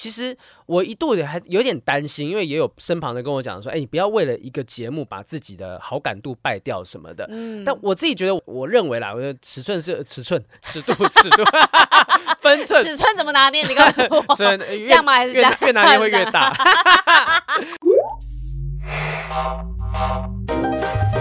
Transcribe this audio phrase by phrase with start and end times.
[0.00, 0.34] 其实
[0.64, 7.26] 我一度也还有点担心，因为也有身旁的跟我讲说，哎，你不要为了一个节目把自己的好感度败掉什么的。
[7.28, 11.44] 嗯，但我自己觉得，我认为啦，我的尺寸是尺寸、尺度、尺度、
[12.40, 13.62] 分寸，尺寸怎么拿捏？
[13.68, 15.12] 你告诉我， 这样吗？
[15.12, 15.54] 还是这样？
[15.60, 16.56] 越拿捏会越大。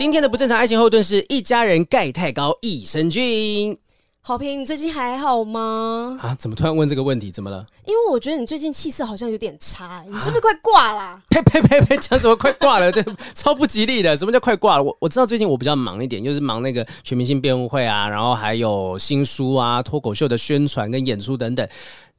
[0.00, 3.76] 今天的不正常爱情后盾是一家人钙太高益生菌。
[4.22, 6.18] 豪平，你最近还好吗？
[6.22, 7.30] 啊，怎么突然问这个问题？
[7.32, 7.66] 怎么了？
[7.86, 11.20] 因为我觉得你最近气色好像有点差，你是不是快挂啦？
[11.30, 12.92] 呸呸呸呸，讲什么快挂了？
[12.92, 13.02] 这
[13.34, 14.14] 超不吉利的。
[14.14, 14.84] 什么叫快挂了？
[14.84, 21.66] 我我知道最近我比较忙一点，就是忙那个全明星辩论会啊，然后还有新书啊、脱口秀的宣传跟演出等等。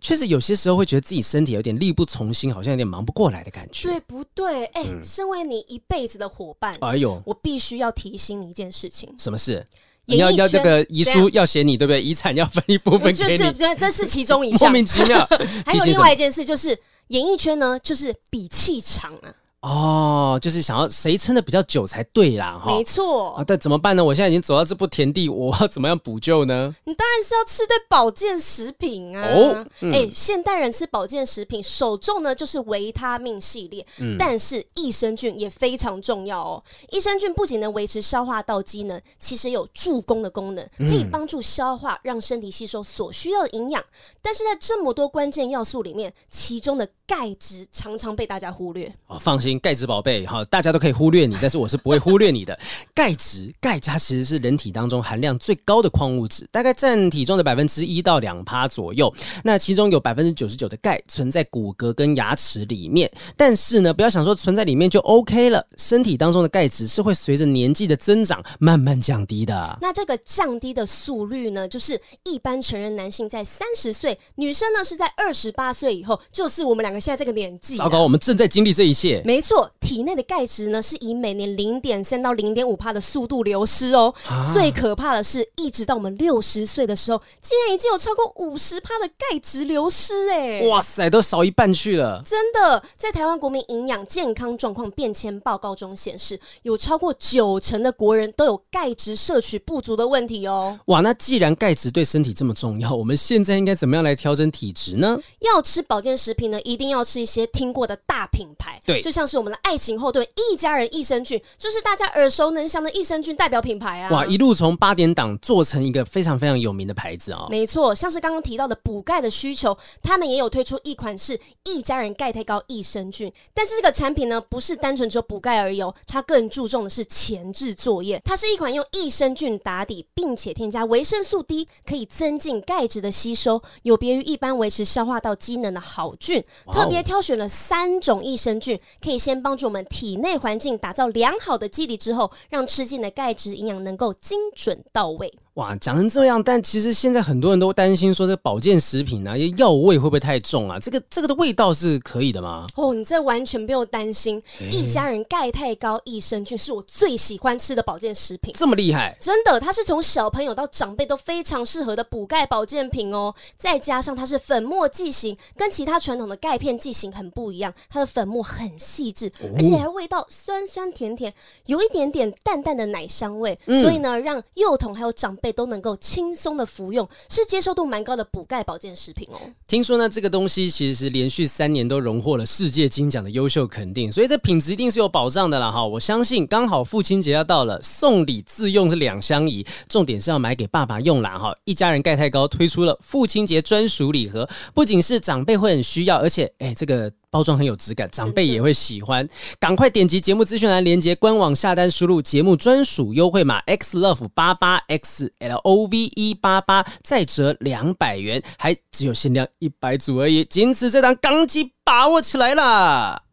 [0.01, 3.87] 确实有些时候会觉得自己身体有点力不从心，好像有点忙不过来的感觉。
[3.87, 4.65] 对不对？
[4.65, 9.13] 哎、欸，嗯、身为你一辈子的伙伴，哎呦，我必须要提醒你一件事情。
[9.19, 9.63] 什么事？
[10.11, 12.01] 你要要这个遗书要写你，对不对？
[12.01, 13.37] 遗产要分一部分给你。
[13.37, 14.69] 就是这这是其中一项。
[14.69, 15.27] 莫名其妙。
[15.65, 19.33] 还有另外一件事，就是演艺圈呢，就是比气场啊。
[19.61, 23.29] 哦，就是想要谁撑的比较久才对啦，哈，没错。
[23.35, 24.03] 啊，但怎么办呢？
[24.03, 26.75] 我现在已经走到这步田地，我要怎么样补救呢？
[26.85, 29.21] 你当然是要吃对保健食品啊。
[29.23, 36.63] 哦，哎、嗯欸，现代人吃保健食品，首重呢就是维他命系列，嗯、但是益生菌也非常重要哦。
[36.89, 43.79] 益生菌不仅能维持消化道机能，其实有助攻的功能，可以帮助消化，让身体吸收所需要的营养。
[43.79, 48.91] 嗯、但是在这么多关键要素里面，其中的钙质常常被大家忽略。
[49.05, 49.50] 哦，放心。
[49.59, 52.57] 钙质宝贝，好，大家都可以忽略你，但是我是不会忽略你的。
[52.93, 59.13] 钙质，钙它其实是人体当中含量最高的矿物质，大概占体重的百分之一到两趴左右。
[59.43, 69.77] 那其中有百分之九十九的钙存在骨骼跟牙齿里面，但是呢，不要想说存在里面就 OK 了，身体当中的钙质是会随着年纪的增长慢慢降低的。
[69.81, 77.77] 那这个降低的速率呢，就是一般成人男性在三十岁，女生呢是在二十八岁以后，就是我们两个现在这个年纪。
[77.77, 79.21] 糟糕，我们正在经历这一切。
[79.25, 79.71] 没错。
[79.81, 84.13] 体内的钙质呢，是以每年零点三到零点五帕的速度流失哦。
[84.29, 90.61] 啊、最可怕的是，一直到我们六十岁的时候，竟然已经有超过五十帕的钙质流失哎！
[90.67, 92.21] 哇塞，都少一半去了。
[92.25, 100.79] 真的，在台湾国民营养健康状况变迁报告中显示，有超过九成的国人都有钙质摄取不足的问题哦。
[100.85, 105.19] 哇，那既然钙质对身体这么重要，我们现在应该怎么样来调整体质呢？
[105.39, 109.81] 要吃保健食品呢，一定要吃一些听过的大品牌，对，就像是我们的爱。
[109.81, 114.11] 情后盾一家人益生菌，就是大家耳熟能详的益生菌代表品牌啊！
[114.11, 117.47] 哇，一路从八点档做成一个非常非常有名的牌子哦。
[117.49, 123.33] 没错，像是刚刚提到的补钙的需求，他们也有推出一款是一家人钙太高益生菌。
[123.55, 128.21] 但是这个产品呢，不是单纯只有补钙而已哦，它更注重的是前置作业。
[128.23, 136.43] 它是一款用益生菌打底，并且添加维生素 D，可以增进钙质的吸收，有别于一般维持消化道机能的好菌。
[136.71, 139.67] 特别挑选了三种益生菌，可以先帮助。
[139.67, 145.31] 我们体内环境打造良好的基底之后，让吃进的钙质营养能够精准到位。
[145.55, 150.79] 哇，讲成这样，但其实现在很多人都担心说，这保健食品啊，药味会不会太重啊？
[150.79, 152.67] 这个这个的味道是可以的吗？
[152.77, 154.41] 哦，你这完全不用担心。
[154.59, 159.17] 欸、一家人钙太高益生菌是我最喜欢吃的保健食品，这么厉害？
[159.19, 163.35] 真的，它是从小朋友到长辈都非常适合的补钙保健品哦。
[163.57, 171.33] 再加上它是粉末剂型，跟其他传统的钙片剂型很不一样，它的粉末很细致，哦、而且还味道酸酸甜甜，
[171.65, 179.39] 有一点点淡淡的奶香味，嗯、所以呢，让幼童还有长辈都能够轻松的服用，是接受度蛮高的补钙保健食品哦。
[179.67, 185.85] 听说呢，这个东西其实是连续三年都荣获了世界金奖的优秀肯定，所以这品质一定是有保障的啦哈。
[185.85, 191.55] 我相信，刚好父亲节要到了，送礼自用是两相宜，重点是要买给爸爸用啦哈。
[191.65, 197.11] 一家人钙太高推出了父亲节专属礼盒，不仅是长辈会很需要，而且哎这个。
[197.31, 199.25] 包装很有质感，长辈也会喜欢。
[199.57, 210.43] 赶快点击节目资讯栏连接，官网下单，输入节目专属优惠码 x love 八八 x l o v e 八八，再折两百元，还只有限量一百组而已。
[210.43, 213.23] 仅此这档，钢机把握起来啦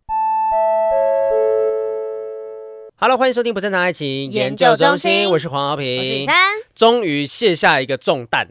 [3.01, 6.37] ！Hello，欢迎收听不正常爱情研究中心，我是黄豪平，我是珊，
[6.73, 8.49] 终于卸下一个重担，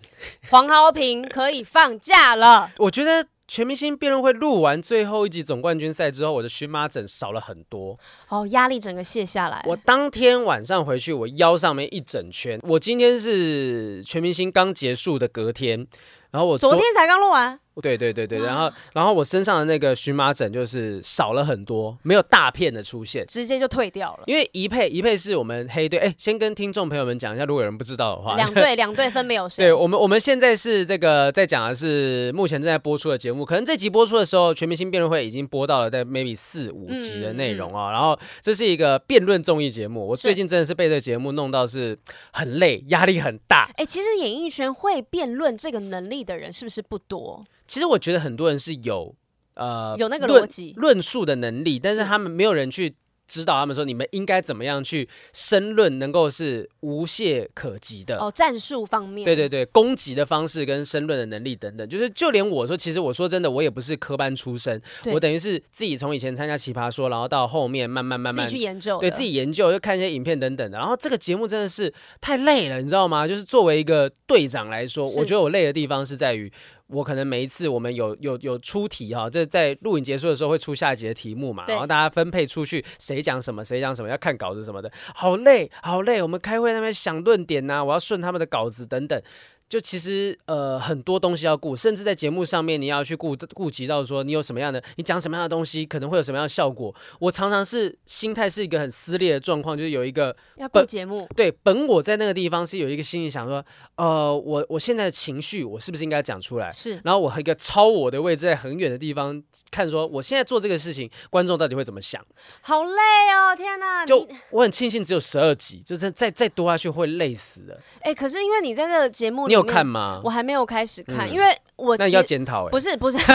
[0.50, 2.72] 黄豪平可以放假了。
[2.80, 3.28] 我觉得。
[3.48, 7.98] 全明星辩论会录完最后一集总冠军赛之后，我的荨麻疹少了很多，
[8.28, 9.64] 哦，压力整个卸下来。
[9.66, 12.60] 我当天晚上回去，我腰上面一整圈。
[12.64, 15.88] 我今天是全明星刚结束的隔天。
[16.32, 17.58] 然后我昨天才刚录完。
[17.82, 24.24] 对对对对，然后然后我身上的那个荨麻疹就是少了很多，没有大片的出现，直接就退掉了。
[24.26, 29.64] 因为一配一配是我们黑队，哎，先跟听众朋友们讲一下，如果有人不知道的话，两队两队分别有 谁？
[29.64, 37.88] 对我们我们现在是这个在讲的是目前正在播出的节目，可能这集播出的时候，全明星辩论会已经播到了在 maybe 四五集的内容啊、哦。
[37.88, 41.98] 嗯嗯、然后这是一个辩论综艺节目，我最近真的是被这个节目弄到是
[42.32, 43.70] 很累，压力很大。
[43.76, 47.44] 哎，其实演艺圈会辩论这个能力的人是不是不多？
[47.68, 49.16] 其实我觉得很多人是有，
[49.56, 52.96] 呃，有那个逻辑论述的能力，但是他们没有人去。
[53.30, 58.32] 指导他们说，你们应该怎么样去申论，能够是无懈可击的哦。
[58.34, 64.82] 战术方面，对对对，攻击的方式跟申论的能力等等，就是就连我说，其实我说真的，我也不是科班出身，
[65.12, 70.78] 我等于是自己从以前参加奇葩说，然后到后面慢慢慢慢自己去研究，对自己研究，就看一些影片等等的。
[70.78, 73.28] 然后这个节目真的是太累了，你知道吗？
[73.28, 76.50] 就是作为一个队长来说，我觉得我累的地方是在于。
[76.88, 86.22] 我可能每一次我们有有有出题哈，这在录影结束的时候会出下一节的题目嘛，然后大家分配出去谁讲什么谁讲什么，要看稿子什么的，好累好累。
[86.22, 89.22] 我们开会那边想论点呐、啊，我要顺他们的稿子等等。
[89.70, 96.96] 就其实呃很多东西要顾，甚至在节目上面你要去顾顾及到说你有什么样的，你讲什么样的东西可能会有什么样的效果。
[97.20, 103.62] 我常常是心态是一个很撕裂的状况，就是有一个要顾节目，对，本我在那个地方是有一个心里想说，
[103.96, 106.72] 呃，我我现在的情绪我是不是应该讲出来？
[106.72, 112.26] 是，然后我和一个超我的位置在很远的地方看，说我现在做这个事情，观众到底会怎么想？
[112.62, 113.02] 好累
[113.36, 114.06] 哦，天哪！
[114.06, 117.78] 就我很庆幸只有十二集，就是再再多下去会累死的。
[118.00, 119.57] 哎，可是因为你在这个节目里。
[119.58, 120.22] 有看吗？
[120.24, 121.46] 我还没有开始看，嗯、因为
[121.76, 123.18] 我那要检讨哎，不是不是，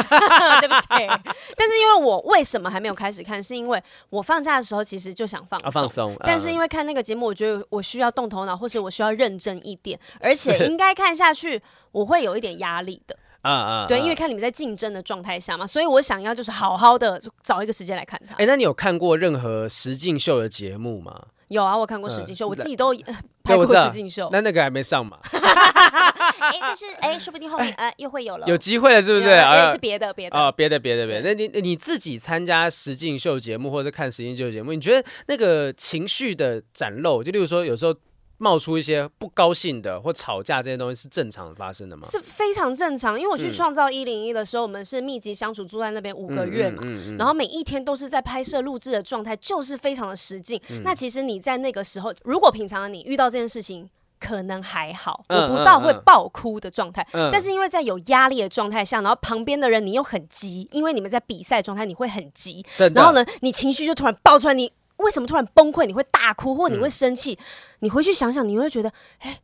[0.61, 0.87] 对不起。
[1.57, 6.17] 但是因为我为什么还没有开始看，是因为我放假的时候其实就想放放松。
[6.21, 11.61] 但是因为看那个节目，我觉得我需要动头脑，或是我需要认真一点， 而且应该看下去
[11.91, 13.17] 我会有一点压力的。
[13.43, 18.37] 啊啊，对，因为看你们在竞争的状态下嘛，所以我想要就是好好的找一个时间来看它。
[18.37, 21.27] 哎，那你有看过任何实境秀的节目吗？
[21.53, 22.95] 有啊，我看过实境秀，我自己都
[23.45, 24.29] 拍过实境秀。
[24.33, 25.19] 那那个还没上嘛？
[25.33, 29.29] 哎，但是哎，说不定后面呃又会有了，有机会了，是不是？
[29.29, 31.29] 啊，是别的别的哦，别的别的别的。
[31.29, 37.95] 那你你自己参加实境秀节目，或者是看实境秀节目，你觉得那个情绪的展露，就例如说有时候。
[38.43, 42.05] 冒出一些不高兴的或吵架这些东西是正常发生的吗？
[42.11, 46.83] 是非常正常，因为我去创造一零一的时候，嗯、我们是密集相处，住在那边五个月嘛，
[47.17, 50.61] 然后每一天都是在拍摄录制的状态，就是非常的实境。
[50.71, 57.07] 嗯、那其实你在那个时候，如果平常的你遇到这件事情，可能还好，我不到会爆哭的状态。
[57.13, 64.73] 嗯嗯嗯、但是因为在有压力的状态下，然后旁边的人你又很急，因为你们在比赛状态，你会很急，然后呢，你情绪就突然爆出来，你。
[65.03, 65.85] 为什么突然崩溃？
[65.85, 67.35] 你会大哭，或你会生气？
[67.35, 67.39] 嗯、
[67.81, 69.39] 你回去想想，你会觉得，哎，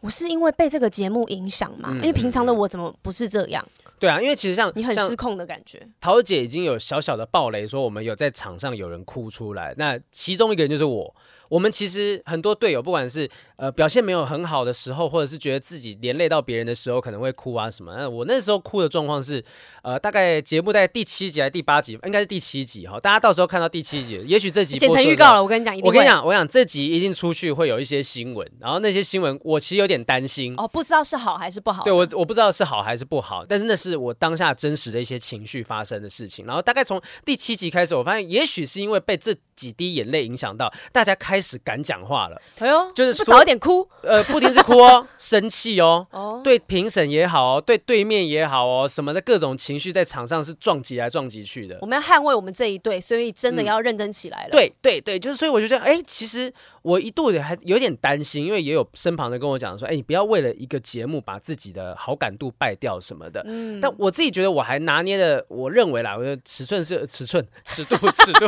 [0.00, 1.88] 我是因为被这个节目影响吗？
[1.92, 3.66] 嗯、因为平常的我怎么不是这样？
[3.98, 5.86] 对啊，因为其实像你很失控的感觉。
[6.00, 11.14] 桃姐已经有小小的暴雷，说我们有在场上有人哭出来，那其中一个人就是我。
[11.48, 17.94] 我们其实很多队友，不管是呃表现没有很好的时候，或者是觉得自己连累到别人的时候，可能会哭啊什么。
[17.96, 19.44] 那我那时候哭的状况是，
[19.82, 22.98] 呃，大概节目在第七集还是第八集，应该是第七集哈。
[23.00, 25.42] 大家到时候看到第七集， 也许这集剪成预告了。
[25.42, 31.84] 我跟你讲，我跟你讲，我讲这集一定出去会有一些新闻，然后那些新闻我其实有点担心哦，不知道是好还是不好。
[31.84, 36.46] 对，我我不知道是好还是不好，但是那是我当下真实的一些情绪发生的事情。
[36.46, 42.40] 然后大概从第七集开始，我发现也许是因为被这几滴眼泪影响到，大家开始敢讲话了。
[42.58, 51.78] 哎呦，就是不早一点哭， 呃，不仅是哭哦， 生气哦，哦，对评审也好哦，对对面也好哦，什么的各种情绪在场上是撞击来撞击去的。
[51.80, 54.50] 我们要捍卫我们这一队，所以真的要认真起来了。
[54.50, 56.52] 嗯、对对对，就是所以我就觉得，哎，其实
[56.84, 63.42] 我一度也还有点担心，因为也有身旁的跟我讲说，哎，你不要为了一个节目把自己的好感度败掉什么的。
[63.46, 68.46] 嗯，但我自己觉得我还拿捏的，我认为啦，我的尺寸是 尺寸尺度 尺度。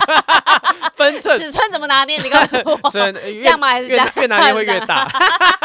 [0.94, 2.18] 分寸尺寸怎么拿捏？
[2.22, 3.00] 你告诉我，这
[3.40, 3.68] 样吗？
[3.68, 4.06] 还是这样？
[4.16, 5.08] 越越拿捏会越大。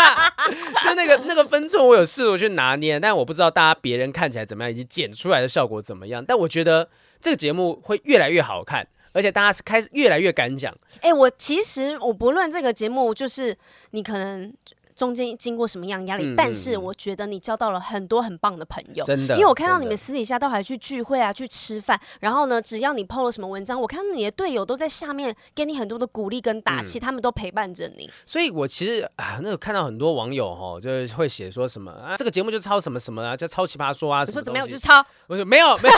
[0.82, 6.24] 就那个那个分寸，我有试图去拿捏，但我不知道大家别人看起来怎么样，以及剪出来的效果怎么样。
[6.26, 6.88] 但我觉得
[7.20, 10.76] 这个节目会越来越好看，而且大家是开始越来越敢讲。
[11.02, 13.56] 哎、我其实我不论这个节目，就是
[13.92, 14.54] 你可能。
[15.02, 16.28] 中间经过什么样压力？
[16.28, 19.34] 嗯、但是我觉得你交到了很多很棒的朋友，真的。
[19.34, 22.00] 因为我看到你们私底下都还去聚会啊，去吃饭。
[22.20, 28.08] 然后呢，只要你 PO 了什么文章，我看到你的队友都在下面给你很多的鼓励跟打气，嗯、他们都陪伴着你。
[28.24, 34.24] 所以我其实啊，那个看到很多网友哈，就会写说什么啊，这个节目就抄什么什么啊，就抄奇葩说啊。
[34.24, 34.68] 你说怎么样？
[34.68, 35.04] 我就抄。
[35.26, 35.96] 我说没有没有，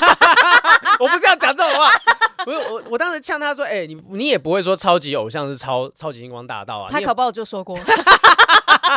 [1.01, 1.89] 我不是要讲这种话。
[2.45, 6.87] 不是我，我当时呛他说，哎、欸，你你也不会说超级偶像是抄超级星光大道啊。
[6.89, 7.77] 他考报就说过。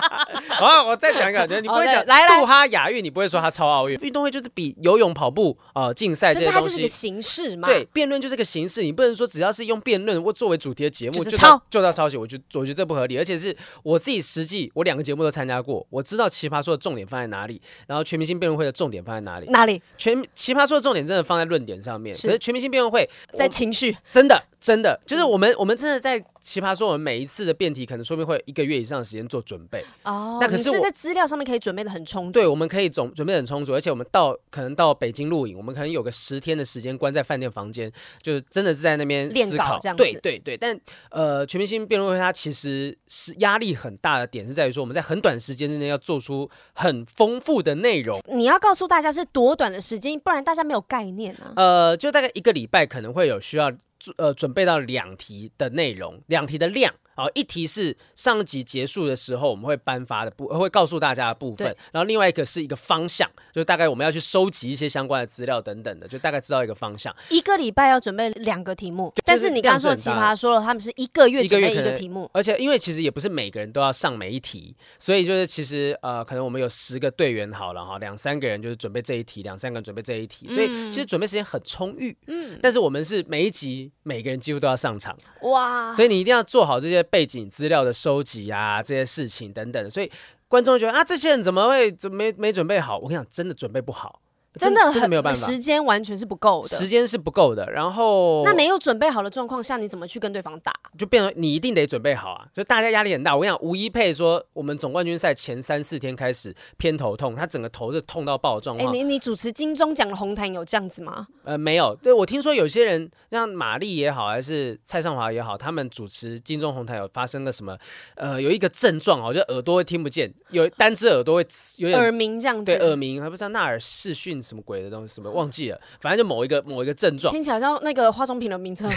[0.59, 3.97] 好，我再讲一个，你不会讲来杜哈亚运，你不会说他超奥运。
[4.01, 7.69] 运动会就是比游泳、跑步啊、竞赛这些东西，它就是一个形式嘛。
[7.69, 12.17] 对，辩论就是个形式，你不能说只要是用辩论或作为主题的节目就抄就到抄袭。
[12.17, 19.47] 我觉我觉得这不合理，而且是我自己实际我两个节目都参加过，我知道奇葩说的重点放在哪里，然后全明星辩论会的重点放在哪里？
[19.51, 19.83] 哪里？
[19.97, 26.23] 全奇葩说的重点真的放在论点上面，是可是全明星辩论会在情绪，真的真的就是我们我们真的在。
[26.47, 30.39] 奇葩说，我们每一次的辩题可能说不定会有一个月以上的时间做准备哦。
[30.41, 32.33] 那可是，是在资料上面可以准备的很充足。
[32.33, 37.91] 对，我们可以总准备的很充足，而且我们到可能到北京录影，我们可能有个十天的时间关在饭店房间，
[38.21, 39.97] 就是真的是在那边思考这样。
[39.97, 40.79] 对对对，但
[41.11, 48.21] 呃，全明星辩论会它其实是压力很大的点是在于说，我们在很短时间之内要做出很丰富的内容。
[48.29, 51.53] 你要告诉大家是多短的时间，不然大家没有概念啊。
[51.57, 53.73] 呃，就大概一个礼拜可能会有需要
[54.17, 56.95] 呃准备到两题的内容，两题的量。
[57.19, 61.67] 好，一题是上集结束的时候我们会颁发的部，会告诉大家的部分。
[61.91, 67.15] 然后另外一个是一个方向，就大概我们要去收集一些相关的资料等等的，就大概知道一个方向。
[67.31, 82.15] 一个礼拜要准备两个题目，但是你刚刚说的奇葩说了，他们是一个月准备一个题目，而且因为其实也不是每个人都要上每一题，所以就是其实呃，可能我们有十个队员好了哈，两三个人就是准备这一题，两三个人准备这一题，所以其实准备时间很充裕。
[82.27, 87.03] 嗯，但是我们是每一集每个人几乎都要上场，哇，所以你一定要做好这些。
[87.03, 90.11] 背景资料的收集啊，这些事情等等，所以
[90.49, 92.99] 观众觉得啊，这些人怎么会怎么没没准备好？
[92.99, 94.21] 我跟你讲，真的准备不好。
[94.59, 97.71] 真的真的没有办法，时间完全是不够的，时间是不够的。
[97.71, 100.73] 然后那没有准备好的状况下，你怎么去跟对方打？
[100.99, 102.47] 就变成你一定得准备好啊！
[102.55, 103.35] 就大家压力很大。
[103.35, 108.89] 我跟你讲，吴一佩说，我们总冠军赛前三四天开始偏头痛，他整个头是痛到爆的状况。
[108.89, 111.27] 哎、欸，你你主持金钟奖的红毯有这样子吗？
[111.45, 111.95] 呃，没有。
[112.03, 117.77] 对，我听说有些人像玛丽也好，还是蔡尚华也好，他们主持金钟红毯有发生了什么？
[118.15, 121.47] 呃，有一个症状哦，就耳朵会听不见，有单只耳朵会
[121.79, 122.65] 有点耳鸣这样子。
[122.65, 125.31] 对，耳鸣还不知道纳尔视讯什么鬼的东西什么。
[125.31, 128.89] 忘记了，反正就某一个某一个症状，听起来像那个化妆品的名称，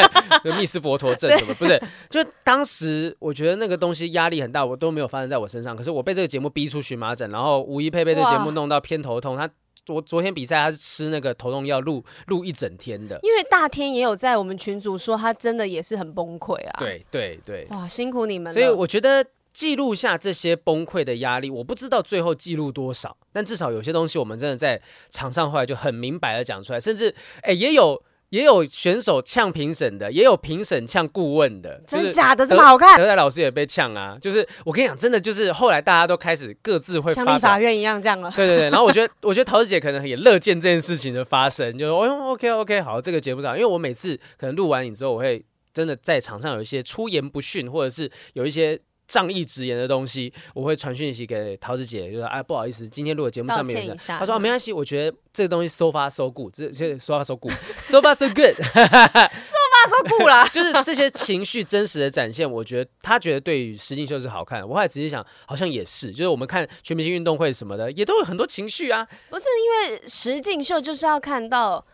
[0.58, 1.54] 密斯佛陀症什么？
[1.54, 1.80] 不是，
[2.10, 5.76] 就当时我觉得那个东西压力很大，我都没有发生在我身上。
[5.76, 9.36] 可是我被这个节目逼出荨麻疹，然后吴一佩被这个节目弄到偏头痛。
[9.36, 9.48] 他
[9.84, 13.20] 昨昨天比赛他是吃那个头痛药录录一整天的。
[13.22, 16.76] 因为大天也有在我们群组说他真的也是很崩溃啊。
[16.78, 18.52] 对对对，哇，辛苦你们了。
[18.52, 19.24] 所以我觉得。
[19.54, 32.98] 记录下这些崩溃的压力，我不知道最后记录多少，但至少有些东西我们真的在场上后来就很明白的讲出来，甚至哎也有也有选手呛评审的，也有评审呛顾问的，真假的这么好看？
[32.98, 48.80] 德代老师也被呛啊，就是我跟你讲，真的就是后来大家都开始各自会像立法院一样这样了，对对对，然后我觉得 我觉得桃子姐可能也乐见这件事情的发生，就说哦 OK OK 好，这个节目上，因为我每次可能录完影之后，我会真的在场上有一些出言不逊，或者是有一些。
[49.06, 60.46] 仗义直言的东西，我会传讯息给桃子姐，就说：“哎，不好意思，今天录的节目上面有。”他说：“没关系，我觉得这个东西 so far so good，这这 so far so good，so far so good，so far so good 啦。
[60.48, 64.66] 就是这些情绪真实的展现，我觉得他觉得对于实境秀是好看的。
[64.66, 69.06] 我还仔细想，好像也是，就是我们看全明星运动会什么的，也都有很多情绪啊。
[69.28, 71.84] 不是因为实境秀就是要看到。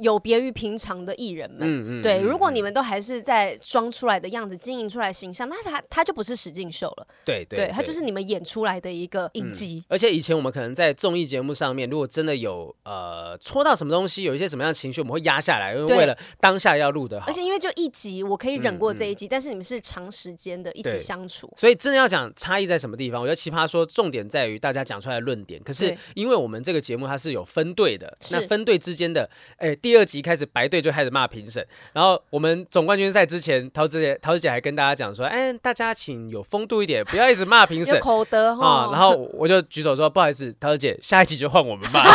[0.00, 9.84] 有别于平常的艺人们，嗯嗯，对，如果你们都还是在装出来的样子，经营出来形象，那他他就不是实境秀了，对对，他就是你们演出来的一个影集。
[9.88, 17.26] 而且以前我们可能在综艺节目上面，如果真的有呃戳到什么东西，有一些什么样的情绪，我们会压下来，因为为了当下要录的好。
[17.26, 23.20] 而且因为就一集，我可以忍过这一集，但是你们是长时间的一起相处，所以真的要讲差异在什么地方？
[23.20, 30.68] 我觉得奇葩说重点在于大家讲出来的论点，可是因为我们这个节目它是有分队的，那分队之间的，哎，第二集开始白。
[30.68, 42.02] 队就开始骂评审，然后我们总冠军赛之前，桃子姐桃子姐还跟大家讲说：“哎，大家请有风度一点，不要一直骂评审，口德啊。”然后我就举手说：“不好意思，桃子姐，下一集就换我们骂。”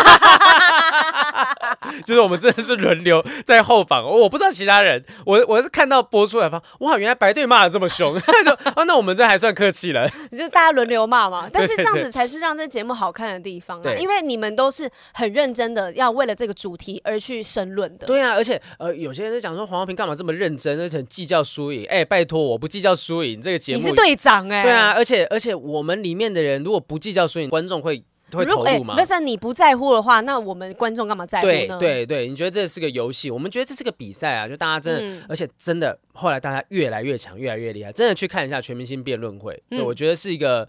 [2.05, 10.09] 就是我们真的是轮流在后方，我不知道其他人，我我是看到播出来发，哇，原来白队骂的这么凶， 就啊，那我们这还算客气了。
[10.31, 18.07] 你 就大家轮流骂嘛，但是这样子才是让这节目好看的地方啊，因为你们都是很认真的要为了这个主题而去申论的。
[18.07, 21.85] 对啊，而且呃，有些人就讲说黄浩平干嘛这么认真，而且很计较输赢。
[21.85, 24.63] 哎，拜托，我不计较输赢，这个节目你是队长哎。
[24.63, 28.03] 对啊，而且而且我们里面的人如果不计较输赢，观众会。
[28.37, 28.95] 会投入吗？
[28.97, 31.77] 那是你不在乎的话，那我们观众干嘛在乎呢？
[31.79, 34.47] 对对对，你觉得这是个游戏，我们觉得这是个比赛啊！
[34.47, 40.67] 就大家真的，嗯、而且真的，后来大家越来越强，越来越厉害，真的去看一下全明星辩论会，对、嗯、我觉得是一个，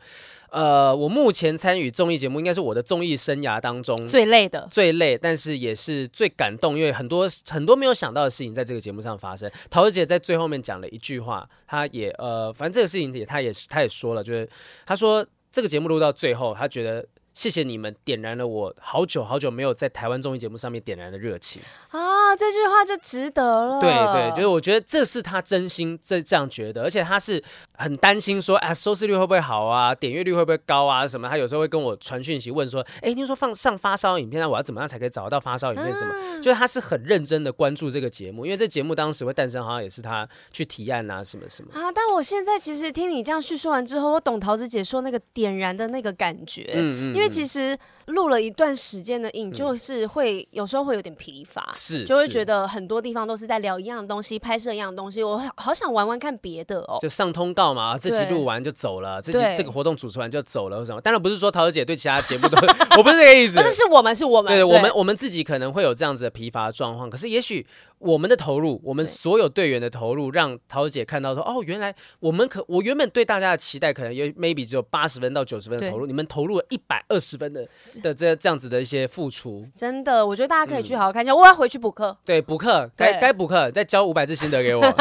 [0.50, 9.50] 呃，我目前参与综艺节目，应该是我的综艺生涯当中最累的，最累，但是也是最感动，因为很多很多没有想到的事情在这个节目上发生。
[9.70, 14.48] 桃子姐在最后面讲了一句话，她也呃，反正这个事情也，她也她也说了，就是
[14.86, 15.26] 她说。
[15.52, 17.06] 这个节目录到最后，她觉得。
[17.34, 21.60] 谢谢你们点燃了我好久好久没有在台湾综艺节目上面点燃的热情
[21.90, 22.34] 啊！
[22.36, 23.80] 这句话就值得了。
[23.80, 27.42] 对对，就是我觉得这是他真心这这样觉得，而且他是
[27.76, 29.94] 很担心说，哎，收视率会不会好啊？
[29.94, 31.06] 点阅率会不会高啊？
[31.06, 31.28] 什么？
[31.28, 35.92] 他有时候会跟我传讯息问说，哎，听说放上发烧影片，那我要怎么样才可以找得到发烧影片？
[35.92, 36.12] 什么？
[36.12, 41.90] 啊、就是他是很认真的关注这个节目，因为这节目当时会诞生，好像也是他去提案啊，什么什么啊。
[41.92, 47.78] 但我现在其实听你这样叙述完之后，我懂桃子姐说那个点燃的那个感觉，嗯嗯，因为其实。
[48.06, 56.98] 录了一段时间的影，就是会、嗯、有时候会有点疲乏，是就会觉得很多地方都是在聊一样的东西，拍摄一样的东西，我好想玩玩看别的哦。
[57.00, 61.00] 就上通告嘛，这集录完就走了，这集这个活动主持完就走了，什么？
[61.00, 62.56] 当然不是说桃子姐对其他节目都，
[62.96, 67.66] 我 不是这个意思，不是是我们是我们，对，对我们我们自己可能会有这样子的疲乏状况，可是也许。
[67.98, 77.66] 我们的投入，我们所有队员的投入，让桃子姐看到说，哦，原来我们可，我原本对大家的期待可能也 maybe 只有八十分到九十分的投入，你们投入了一百二十分的
[78.00, 81.32] 的这这样子的一些付出，真的，我觉得大家可以去好好看一下。
[81.32, 84.82] 嗯、我要回去补课，对，补课，该该补课，再交五百字心得给我。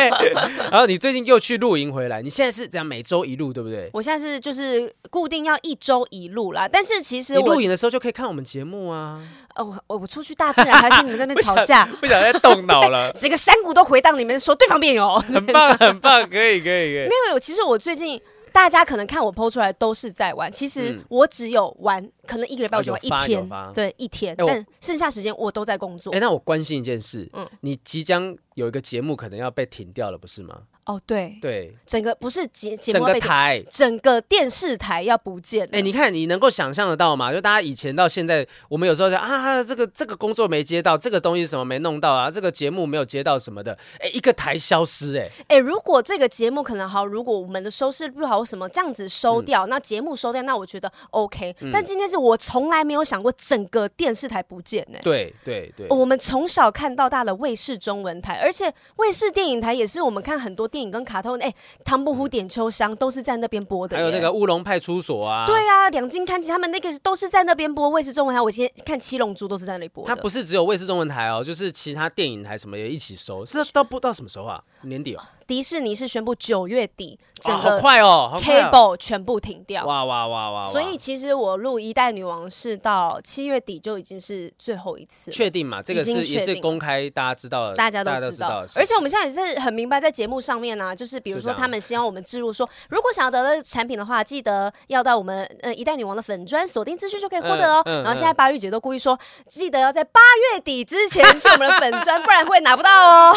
[0.70, 3.90] 然后你最近又去露营回来，你现在是这样每周一录，对不对？
[3.92, 9.20] 我现在是就是固定要一周一录啦，但是其实我你录影的时候就可以看我们节目啊。
[9.56, 13.12] 哦，我我出去大自然，还听你们在那边吵架，不想再动脑了。
[13.18, 17.08] 整个山谷都回荡，你们说对方辩友，很棒，很棒，可以，可以，可以。
[17.08, 18.18] 没有，其实我最近
[18.52, 26.12] 大家可能看我 PO 出来都是在玩，其实我只有玩，可能一个礼拜我就玩一天，对，一天，但剩下时间我都在工作。
[26.12, 30.62] 哎，那我关心一件事，嗯，你即将有一个节目可能要被停掉了，不是吗？
[30.84, 31.38] 哦，对。
[31.40, 35.70] 对，整个不是节节目，台，整个电视台要不见了。
[35.72, 37.32] 哎，你看，你能够想象得到吗？
[37.32, 45.28] 就大家以前到现在，我们有时候讲啊，这个这个工作没接到，这个东西什么没弄到啊，这个节目没有接到什么的，哎，一个台消失，哎。
[45.48, 51.54] 哎，如果这个节目可能好，如果我们的收视率不好，什么这样子收掉，那节目收掉，那我觉得 OK。
[51.72, 61.52] 但今天是我从来没有想过整个电视台不见，哎，对对对，我们从小看到大的卫视中文台，而且卫视电影台也是我们看很多电影跟卡通，哎。
[61.84, 67.88] 唐伯虎点秋香都是在那边播的，还有那个乌龙派出所啊，对啊，两津勘吉他们那个都是在那边播。
[67.88, 70.06] 卫视中文台，我今天看七龙珠都是在那里播。
[70.06, 73.44] 它不是只有卫视中文台哦，就是其他电影台什么也一起收。
[73.44, 74.62] 是到播到什么时候啊？
[74.82, 75.22] 年底哦。
[75.50, 79.84] 迪士尼是宣布九月底，整个好快哦，cable 全部停掉。
[79.84, 80.62] 哇哇哇哇！
[80.62, 85.32] 所以其实我录一代女王是到七月底就已经是最后一次。
[85.32, 85.82] 确定嘛？
[85.82, 88.64] 这个是也是公开大家知道的，大家都知道。
[88.76, 97.82] 而且我们现在也是很明白，在节目上面呢，就是比如说他们希望我们置入说，如果想要得到产品的话，记得要到我们呃一代女王的粉砖锁定资讯就可以获得哦。
[97.84, 100.20] 然后现在八玉姐都故意说，记得要在八
[100.52, 103.36] 月底之前去我们的粉砖，不然会拿不到哦。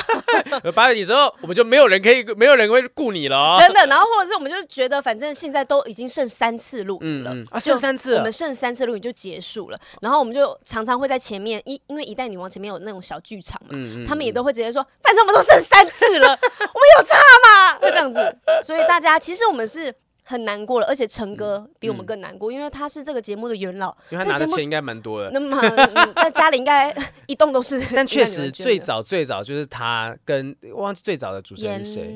[0.76, 2.84] 八月底之后，我们就没有人可以，没有人会。
[2.96, 3.88] 雇你了、哦，真的。
[3.88, 9.80] 然后或者是我们就觉得，反正现在都已经剩三次录影了，嗯嗯、啊，剩三次，我们剩三次录影就结束了。
[10.02, 13.70] 然后我们就常常会在前面，因因为一代女王前面有那种小剧场嘛，
[14.08, 17.80] 他们也都会直接说，反正我们都剩三次了，我们有差吗？
[17.80, 18.20] 会这样子。
[18.64, 25.30] 所以大家其实我们是很难过了，而且陈哥比我们更难过，嗯、因为他是这个节目的元老，因为他拿的钱应该蛮多的。
[25.32, 26.96] 那么、嗯、在家里应该
[27.28, 27.82] 一栋都是。
[27.94, 32.16] 但确实最早最早就是他跟忘记最早的主持人是谁。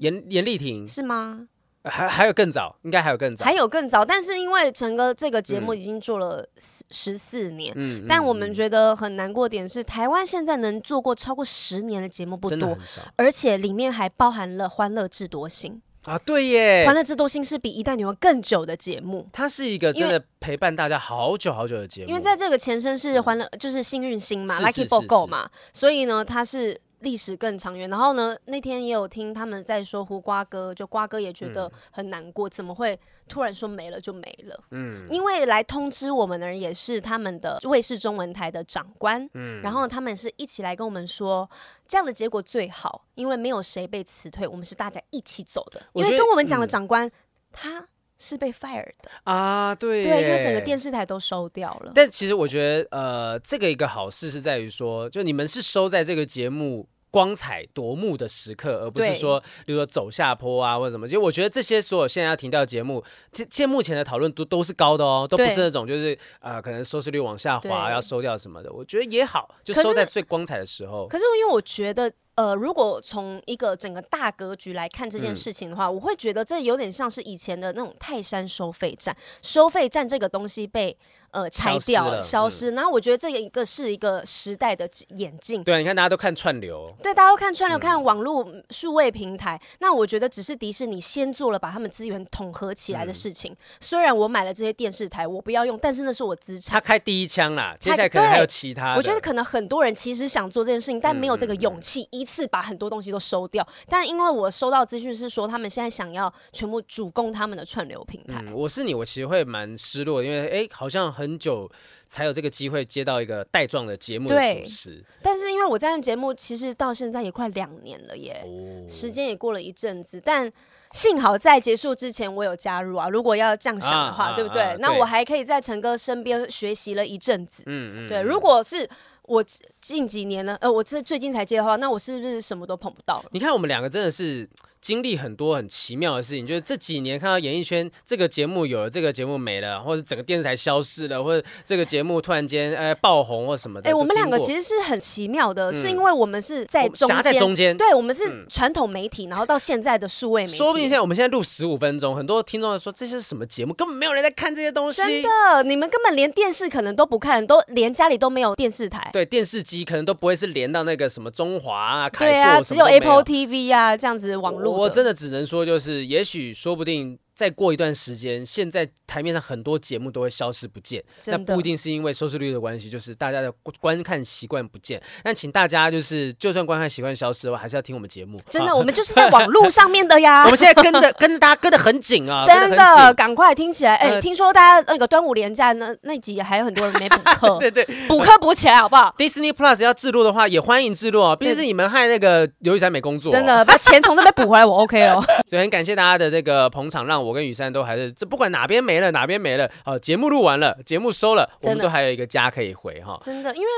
[0.00, 1.48] 严严丽婷是吗？
[1.84, 4.04] 还还有更早，应该还有更早，还有更早。
[4.04, 12.76] 但是因为陈哥这个节目已经做了十四年，嗯，但我们觉得很难过点是，台湾现在能做过超过十年的节目不多，
[13.16, 15.72] 而且里面还包含了《欢乐智多星》
[16.08, 22.08] 啊，对耶，《欢乐智多星》是比《一代女王》更久的节目，它是一个真的陪伴大家好久好久的节目。
[22.08, 26.80] 因为在这个前身是《欢乐》，就是《幸运星》嘛，《Lucky Book Go》嘛，所以呢，它是。
[27.00, 34.64] 历史更长远，然后呢，那天也有听他们在说胡瓜哥，就瓜哥也觉得很难过，嗯、怎么会突然说没了就没了？
[34.70, 41.48] 嗯，因为来通知我们的人也是他们的卫视中文台的长官，嗯，然后他们是一起来跟我们说，
[41.86, 45.80] 这样的结果最好，因为没有谁被辞退，我们是大家一起走的。
[45.92, 47.12] 因为跟我们讲的长官，嗯、
[47.52, 47.88] 他。
[48.18, 51.92] 是被 fire 的啊，对对，因为整个电视台都收掉了。
[51.94, 61.06] 但其实我觉得，呃，这个一个好事是在于说，就你们是收在这个节目光彩夺目的时刻，而不是说，比如说走下坡啊或者什么。
[61.06, 68.72] 其实我觉得这些所有现在要停掉的节目，现现目前的讨论都都是高的哦，都不是那种就是呃可能收视率往下滑要收掉什么的。
[68.72, 71.06] 我觉得也好，就收在最光彩的时候。
[71.06, 72.12] 可是因为我觉得。
[72.38, 79.16] 呃，如果从一个整个大格局来看这件事情的话，嗯、我会觉得这有点像是以前的那种泰山收费站。
[79.42, 80.96] 收费站这个东西被
[81.30, 82.70] 呃拆掉了，消失。
[82.70, 85.62] 嗯、然后我觉得这一个是一个时代的演进。
[85.64, 89.56] 对，你看大家都看串流，对，大家都看串流，看网络数位平台。
[89.56, 93.52] 嗯、那我觉得只是迪士尼先做了把他们资源统合起来的事情。
[93.52, 96.72] 嗯、虽然我买了这些电视台，我不要用，但是那是我资产。
[96.72, 98.94] 他开第一枪啦，接下来可能还有其他。
[98.96, 103.66] 我觉得可能很多人其实想做这件事情，但没有这个勇气一次把很多东西都收掉。
[103.88, 108.42] 但因为我收到资讯是说，他们现在想要全部主攻他们的串流平台。
[108.46, 111.68] 嗯、我是你，我其实会蛮失落，因为哎、欸，好像很久
[112.06, 115.04] 才有这个机会接到一个带状的节目的主持。
[115.20, 120.50] 但是因为我在节目其实到现在也快两年了耶，哦、时间也过了一阵子，但
[120.92, 123.08] 幸好在结束之前我有加入啊。
[123.08, 124.62] 如果要这样想的话，啊、对不对？
[124.62, 127.64] 啊啊、那我还可以在陈哥身边学习了一阵子。
[127.66, 128.22] 嗯嗯，对。
[128.22, 128.88] 如果是
[129.24, 129.44] 我
[129.80, 133.28] 近几年呢，呃，我这最近才接的话，那我是不是什么都碰不到了？
[133.32, 134.48] 你看我们两个真的是。
[134.80, 143.88] 经历很多很奇妙的事情，就是这几年看到演艺圈这个节目有了，这个节目没了，或者整个电视台消失了，或者这个节目突然间呃爆红或什么的。
[143.88, 150.56] 哎、欸，我们两个其实是很奇妙的，嗯、是因为我们是在中间，夹在中间，对，我们是传统媒体，嗯、然后到现在的数位媒体。
[150.56, 155.02] 说不定现在我们现在录十五分钟，很多听众说这些是什么节目，根本没有人在看这些东西。
[155.02, 159.10] 真的，你们根本连电视可能都不看，都连家里都没有电视台。
[159.12, 164.67] 对，电视机可能都不会是连到那个什么中华啊、凯对啊，只有 Apple TV 啊这样子网络。
[164.70, 165.46] 我真的只能。
[165.46, 167.18] 说就是，也许说不定。
[167.38, 175.00] 再过一段时间，现在台面上很多节目都会消失不见，那不一定是因为收视率的关系，就是大家的观看习惯不见。
[175.22, 178.40] 但请大家就是，就算观看习惯消失的话，还是要听我们节目。
[178.50, 180.42] 真的，我们就是在网络上面的呀。
[180.46, 183.94] 我们现在跟着跟着大家跟得很紧啊，真的，赶快听起来。
[183.94, 191.36] 哎，听说大家那个端午连假那那集还有很多人没补课， 对对，补课补起来好不好？Disney Plus 要置入的话，也欢迎置入哦。
[191.36, 195.24] 毕竟是你们害那个刘雨珊没工作，真的把钱从这边补回来，我 OK 哦。
[195.46, 198.12] 所以很感谢大家的这个捧场，让我跟雨珊都还是。
[198.12, 203.18] 这不管哪边没了，哪边没了，哦，节目录完了，节目收了，我们都还有一个家可以回哈。
[203.20, 203.68] 真的，因为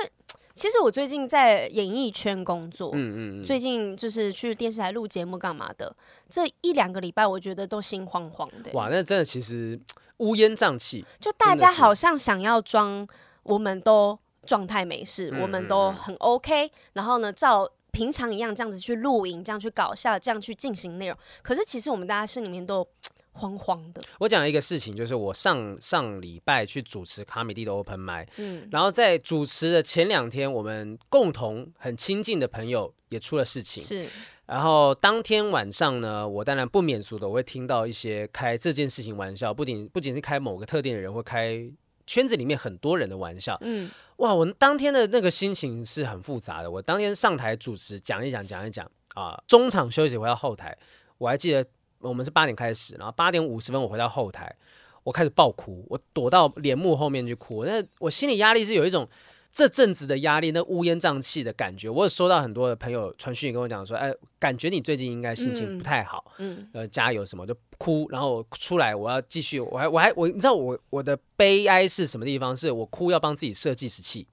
[0.54, 5.94] 其实我最近在演艺圈工作，嗯嗯，嗯最近就是去电视台录节目干嘛的，
[6.28, 8.70] 这一两个礼拜，我觉得都心慌慌的。
[8.72, 9.78] 哇，那真的其实
[10.18, 13.06] 乌烟瘴气，就大家好像想要装，
[13.42, 21.16] 我们都状态没事，嗯、我们都很 OK，然后呢，照平常一样这样子去录影，这样去搞笑，这样去进行内容。
[21.42, 22.86] 可是其实我们大家心里面都。
[23.32, 24.02] 慌慌的。
[24.18, 34.08] 我讲一个事情，就是我上上礼拜去主持卡米蒂的 Open Mic，嗯，然后在主持的前两天，我们共同很亲近的朋友也出了事情，是。
[34.46, 41.70] 然后当天晚上呢，我当然不免俗的，我会听到一些开这件事情玩笑，不仅不仅是开某个特定的人，会开
[42.06, 46.70] 圈子里面很多人的玩笑，嗯，哇，我当天的那个心情是很复杂的。
[46.70, 50.76] 我当天上台主持，讲一讲，讲一讲啊，中场休息回到后台，
[51.18, 51.64] 我还记得。
[52.00, 54.54] 我们是八点开始，然后八点五十分我回到后台，
[55.02, 57.64] 我开始爆哭，我躲到帘幕后面去哭。
[57.64, 59.08] 那我心里压力是有一种
[59.52, 61.88] 这阵子的压力，那乌烟瘴气的感觉。
[61.88, 68.08] 我有收到很多的朋友传讯跟我讲说，哎，感觉你最近应该心情不太好，嗯，呃，加油什么就哭。
[68.10, 72.54] 然后出来，我要继续，我还我还我，你知道我我的悲哀是什么地方？
[72.54, 74.26] 是我哭要帮自己设计时器。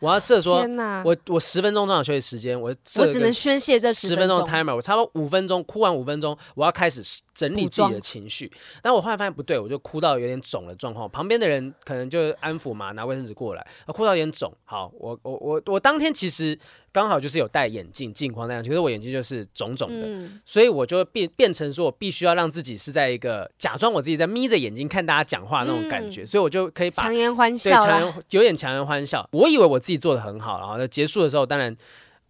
[0.00, 0.64] 我要设说，
[1.04, 7.02] 我我十分钟中场休息时间，我我只能宣泄这十分钟的 timer，我差不多五分钟哭完五分钟，我要开始
[7.34, 8.50] 整理自己的情绪。
[8.80, 14.52] 但我后来发现不对，我就哭到有点肿的状况，旁边的人可能就安抚嘛，拿卫生纸过来，哭到有点肿。
[14.64, 16.58] 好，我我我我当天其实。
[16.92, 29.28] 刚好就是有戴眼镜镜框那样，其实我眼睛就是肿肿的，嗯、所以我就变变成说我必须要让自己是在一个假装我自己在眯着眼睛看大家讲话那种感觉，嗯、所以我就可以把强颜欢笑，对，强颜有点强颜欢笑。
[29.32, 31.76] 我以为我自己做的很好，然后在结束的时候，当然。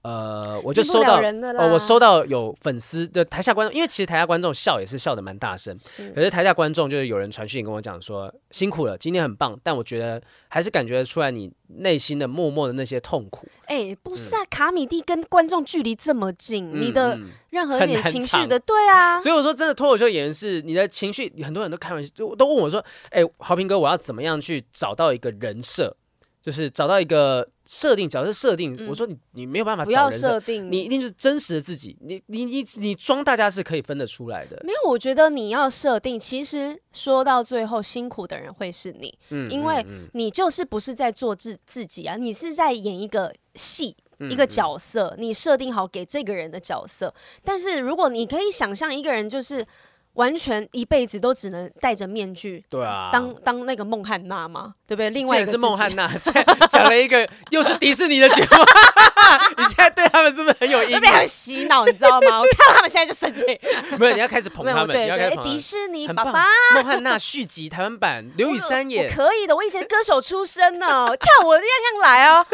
[0.03, 5.77] 呃，我就收到，哦，我收到有粉丝的台下观众，因为其实台下观众笑也是笑的蛮大声，
[6.13, 13.47] 可是台下观众就是有人传讯跟我讲说辛苦了，今天很棒，但我觉得还是感觉出来你内心的默默的那些痛苦。
[13.67, 17.17] 哎、欸，不是啊，嗯、卡米蒂跟观众距离这么近，嗯、你的
[17.51, 25.97] 任何一点情绪的，对啊，所以我说真的，脱口秀演员是你的情绪，很多人都开玩笑，都都问我说，哎、欸，豪平哥，我要怎么样去找到一个人设？
[26.43, 28.77] 就是找到一个设定，只要是设定。
[28.77, 31.97] 嗯、我说你你没有办法不要设定，你一定是真实的自己。
[32.01, 34.61] 你你你你装大家是可以分得出来的。
[34.65, 47.15] 没有，我觉得你要设定，其实说到最后，辛苦的人会是你，嗯、因为你就是不是在做自自己啊，你是在演一个戏，嗯、一个角色，你设定好给这个人的角色。
[47.45, 49.65] 但是如果你可以想象一个人就是。
[50.15, 55.09] 完全一辈子都只能戴着面具，对啊，当当那个孟汉娜嘛，对不对？
[55.11, 56.07] 另外一个是孟汉娜，
[56.69, 58.49] 讲了一个又是迪士尼的节目，
[59.57, 61.01] 你现在对他们是不是很有阴影？
[61.01, 62.41] 被他们洗脑，你知道吗？
[62.45, 63.43] 我看到他们现在就生气。
[63.99, 66.45] 没有，你要开始捧他们，对迪士尼爸爸，
[66.75, 69.57] 孟汉娜续集台湾版，刘雨珊也，可以的。
[69.57, 72.47] 我以前歌手出身呢，跳舞的样样来哦。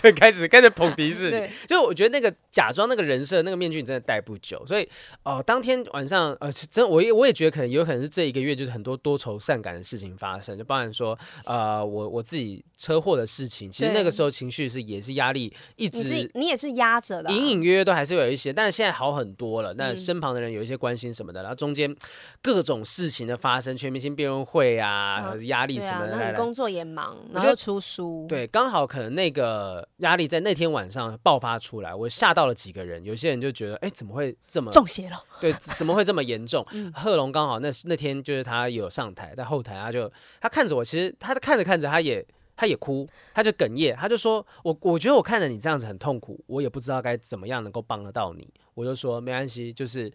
[0.00, 4.88] 对，开始开始捧迪士尼，就我觉得那个假装那个人设那个面具你真的戴不久，所以
[5.24, 6.52] 哦，当天晚上呃。
[6.70, 19.74] 真，我也我也觉得可能有可能是这一个月就是很多多愁善感的事情发生，就包含说，呃，我我自己车祸的事情，其实那个时候情绪是也是压力一直，你，你也是压着的，啊，隐隐约约都还是有一些，但是现在好很多了。
[19.74, 21.94] 那身旁的人有一些关心什么的，然后中间
[22.42, 35.16] 各种事情的发生，全明星辩论会啊，压、嗯、力什么的，那你工作也忙，然后出书，对，刚好可能那个压力在那天晚上爆发出来，我吓到了几个人，有些人就觉得，哎，怎么会这么中邪了？
[35.40, 36.57] 对，怎么会这么严重？
[36.94, 42.24] 贺龙刚好那那天就是他有上台，在后台他就他看着我，其实他看着看着他也
[42.56, 50.12] 他也哭，他就哽咽，他就说我我觉得我看着你这样子很痛苦，我也不知道该怎么样能够帮得到你，我就说没关系，就是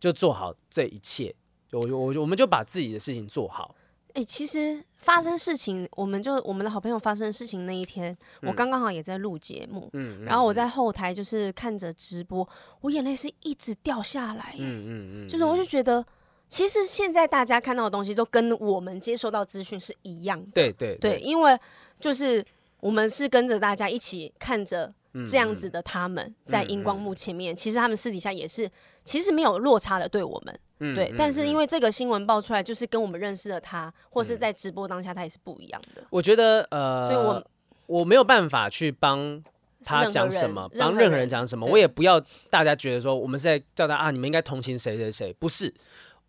[0.00, 1.34] 就做好这一切，
[1.72, 3.74] 我我我们就把自己的事情做好。
[4.14, 12.48] 哎、欸，其实发生事情，我们就我们的好朋友发生事情那一天，嗯、我刚刚好也在录节目，嗯，嗯，然后我在后台就是看着直播，
[12.80, 16.04] 我眼泪是一直掉下来，嗯嗯嗯，就是我就觉得，
[16.48, 21.58] 其实现在大家看到的东西都跟我们接收到资讯是一样的，对对对，对，因为
[22.00, 22.44] 就是
[22.80, 24.92] 我们是跟着大家一起看着
[25.26, 28.70] 这样子的他们在荧光幕前面，其实他们私底下也是，
[29.04, 30.58] 其实没有落差的对我们。
[30.96, 36.02] 对、嗯，但是因为这个新闻爆出来，就是跟我们认识的他，嗯、或是在直播当下，他也是不一样的。
[36.10, 37.46] 我觉得，呃，所以我
[37.86, 39.40] 我没有办法去帮
[39.84, 42.20] 他讲什么，帮任何人讲什么，我也不要
[42.50, 45.72] 大家觉得说我们是在叫他啊，你们应该同情谁谁谁，不是。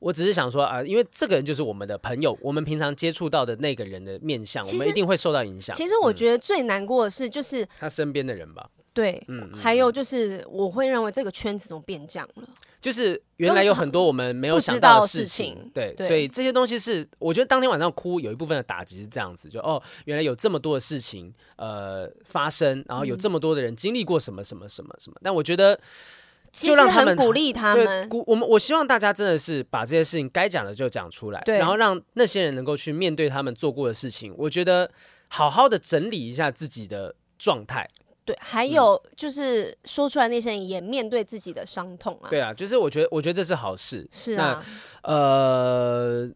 [0.04, 5.74] 我只是想说啊，因为这个人就是我们的朋友，我们平常接触到的那个人的面相，我们一定会受到影响。
[5.74, 8.70] 其实我觉得最难过的是，就是、嗯、他身边的人吧。
[8.94, 12.44] 对，嗯，还有就是，我会认为这个圈子怎么变这样了？
[12.80, 25.80] 就是原来有很多我们没有想到的事情，事情对，对，所以这些东西是我觉得当天晚上哭有一部分的打击是这样子，就哦，原来有这么多的事情呃发生，然后有这么多的人经历过什么什么什么什么，但我觉得
[26.54, 34.90] 就让他们鼓励他们，鼓我们我希望大家真的是把这些事情该讲的就讲出来，然后让那些人能够去面对他们做过的事情，我觉得
[35.30, 37.90] 好好的整理一下自己的状态。
[38.24, 42.30] 对，还有就是说出来那些人也面对自己的伤痛啊。
[42.30, 44.08] 对啊，就是我觉得，我觉得这是好事。
[44.12, 44.64] 是啊，
[45.02, 46.30] 呃，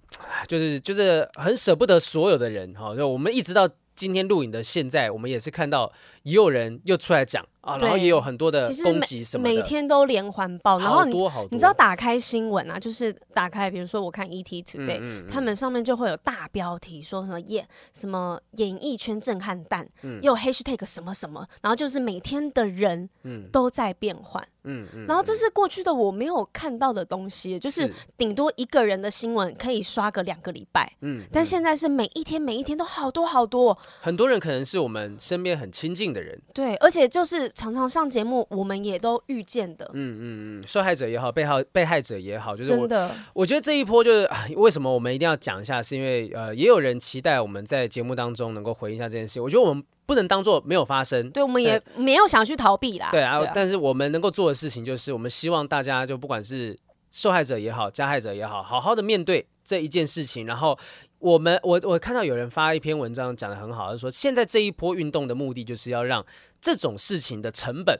[0.47, 7.45] 就是就是很舍不得所有的人哈，就我们一直到今天录影的现在，我们也是看到也有人又出来讲。
[7.67, 23.09] 啊，然后也有很多的攻击什么的，每天都连环爆，然后你好多好多，你知道打开新闻啊，就是打开，比如说我看 ET Today，、嗯嗯、他们上面就会有大标题说什么演什么演艺圈震撼弹，嗯，又有 Hashtag 什么什么，然后就是每天的人
[23.51, 37.51] 都在变换，嗯嗯，然后这是过去的我没有看到的东西，就是顶多一个人的新闻可以刷个两个礼拜，嗯，但现在是每一天每一天都好多好多，很多人可能是我们身边很亲近的人，对，而且就是。
[37.57, 39.89] 常常上节目，我们也都遇见的。
[39.93, 43.09] 嗯嗯嗯，受害者也好，被害被害者也好，就是我真的。
[43.33, 49.41] 我觉得这一波就是为什么我们一定要讲一下，是因为呃，也有人期待我们在节目当中能够回应一下这件事。
[49.41, 51.31] 我觉得我们不能当做没有发生。
[51.31, 53.09] 对，我们也没有想去逃避啦。
[53.09, 56.77] 对啊，对啊，但是我们能够做的事情就是，我们希望大家就不管是
[57.11, 60.77] 受害者也好，加害者也好，好好的面对这一件事情，然后。
[61.19, 66.25] 我们我我看到有人发一篇文章讲的很好，就是说现在这一波运动的目的就是要让
[66.61, 67.99] 这种事情的成本，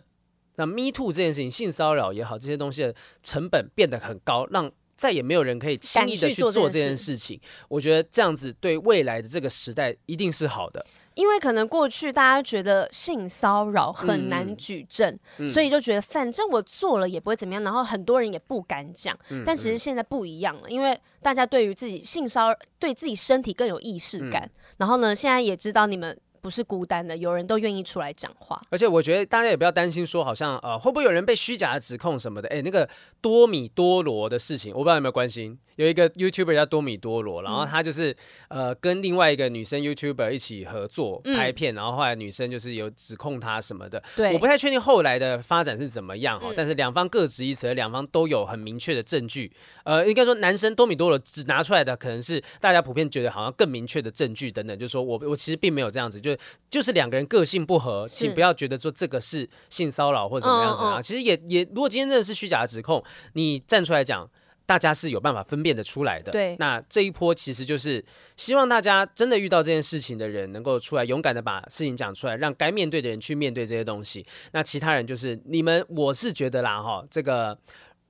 [0.55, 7.39] 那 Me Too 这件事情，性骚扰也好，这些东西的成本变得很高，让再也没有人可以轻易的去做这件事情。
[7.69, 10.85] 我觉得这样子对未来的这个时代一定是好的。
[11.17, 19.17] 因为可能过去大家觉得性骚扰很难举证，所以就觉得反正我做了也不会怎么样，然后很多人也不敢讲。
[19.45, 24.43] 但其实现在不一样了，因为大家对于自己性骚扰，对自己身体更有意识感。
[24.43, 26.17] 嗯、然后呢，现在也知道你们。
[26.41, 28.59] 不是孤单的，有人都愿意出来讲话。
[28.69, 32.47] 而且我觉得大家也不要担心，说好像呃会不会有人被虚假的指控什么的？
[32.49, 32.87] 哎，那个
[33.21, 35.57] 多米多罗的事情，我不知道有没有关心。
[35.75, 38.11] 有一个 YouTuber 叫多米多罗，然后他就是、
[38.47, 44.01] 嗯、呃跟另外一个女生 YouTuber 一起合作拍片，嗯、然后后来女生就是有指控他什么的。
[44.15, 49.51] 对，我不太确定后来的发展是怎么样哈、嗯，但是两方各执一词，两方都有很明确的证据。
[49.83, 56.41] 呃，应该说男生多米多罗只拿出来的可能是大家普遍觉得好像更明确的证据等等，就是说我我其实并没有这样子，就。
[56.69, 61.01] 就是两个人个性不合，请不要觉得说这个是性骚扰或者怎么样怎么样。
[61.01, 63.01] 其实也也，如果今天真的是虚假的指控，
[63.33, 64.29] 你站出来讲，
[64.65, 66.31] 大家是有办法分辨得出来的。
[66.31, 68.03] 对，那这一波其实就是
[68.35, 74.25] 希望大家真的遇到这件事情的人，能够出来勇敢的把事情讲出来，让该面对的人去面对这些东西。
[74.51, 77.57] 那其他人就是你们，我是觉得啦哈，这个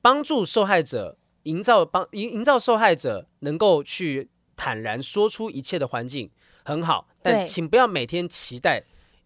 [0.01, 6.31] 帮助受害者，营造帮营营造受害者能够去坦然说出一切的环境
[6.65, 8.83] 很好，但请不要每天期待。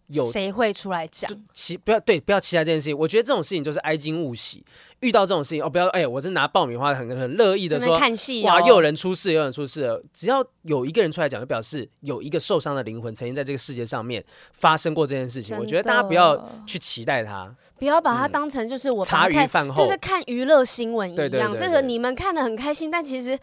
[0.08, 1.30] 有谁会出来讲？
[1.54, 2.98] 期不要对，不要期待这件事情。
[2.98, 4.62] 我觉得这种事情就是哀矜勿喜。
[5.00, 10.04] 遇到这种事情哦，不要哎，我是拿爆米花很很乐意的说看戏、哦、哇，又有人出事，又有人出事了。
[10.12, 15.56] 只要有一个人出来讲，就表示有一个受伤的灵魂曾经在这个世界上面发生过这件事情。
[15.56, 21.56] 我觉得大家不要去期待他，不要把它当成就是我茶余饭后就是看娱乐新闻一样。
[21.56, 23.38] 这个你们看的很开心，但其实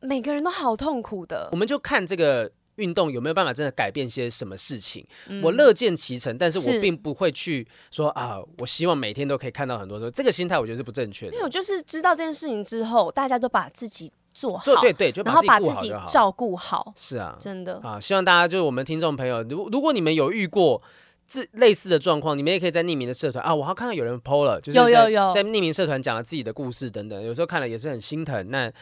[0.00, 1.50] 每个人都好痛苦的。
[1.52, 2.50] 我们就看这个。
[2.78, 5.06] 运动有没有办法真的改变些什么事情？
[5.28, 9.98] 嗯、我乐见其成，但是我并不会去说啊，我希望每天都可以看到很多。
[9.98, 11.32] 说这个心态，我觉得是不正确的。
[11.32, 16.92] 因为我就是知道这件事情之后，大家都把自己做好，对对对，然后把自己照顾好。
[16.96, 20.82] 是啊，真的啊，希望大家就是我们听众朋友，如如果你们有遇过。
[21.28, 28.50] 这类似的状况，你们也可以在匿名的社团啊，我好看到有人 PO 了，就是在有有有在匿名社团讲了自己的故事等等，有时候看了也是很心疼。
[28.50, 28.72] 那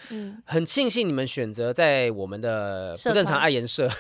[0.45, 3.91] 很庆幸你们选择在我们的不正常爱颜 社，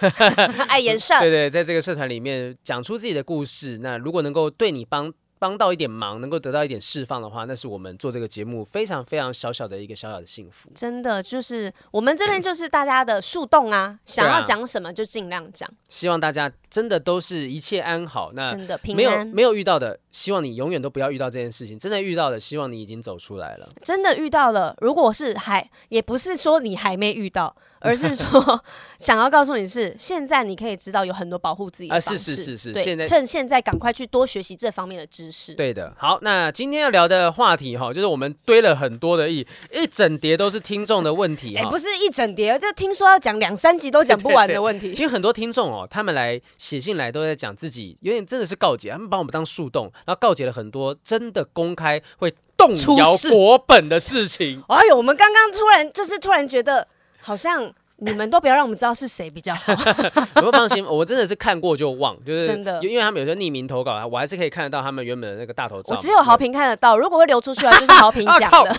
[0.68, 3.78] 爱颜社，对对，在这个社团里面讲出自己的故事。
[3.78, 5.12] 那如果能够对你帮。
[5.38, 10.70] 帮到一点忙，能够得到一点释放的话，那是我们做这个节目非常非常小小的一个小小的幸福。
[10.74, 15.70] 真的，就是我们这边就是大家的树洞啊， 想要讲什么就尽量讲。
[15.88, 18.32] 希望大家真的都是一切安好。
[18.32, 18.96] 那真的平安。
[18.96, 21.78] 没有没有遇到的，希望你永远都不要遇到这件事情。
[21.78, 23.68] 真的遇到了，希望你已经走出来了。
[23.82, 27.54] 真的遇到了，如果是还也不是说你还没遇到。
[27.78, 28.64] 而是说，
[28.98, 35.54] 想要告诉你是，现在你可以知道有很多保护自己的方式，是是是是，对，现在趁现在赶快去多学习这方面的知识。
[35.54, 44.92] 对的，好，那今天要聊的话题哈，就是我们堆了很多的一一整叠都是听众的问题， 哎，不是一整叠，就听说要讲两三集都讲不完的问题。
[44.98, 54.62] 因为很多听众哦，他们来写信来都在讲自己，有点真的是告诫，他们把我们当树洞，然后告解了很多真的公开会动摇国本的事情。
[54.68, 56.88] 哎呦，我们刚刚突然就是突然觉得
[57.20, 57.74] 好像。
[57.98, 59.74] 你们都不要让我们知道是谁比较好。
[60.36, 65.94] 不放心，我真的是看过就忘，就是真的，因为他们有时候匿名投稿，我还是可以看得到他们原本的那个大头照。
[65.94, 68.76] 我只有好评看得到，如果会流出去啊，就是好评 讲的。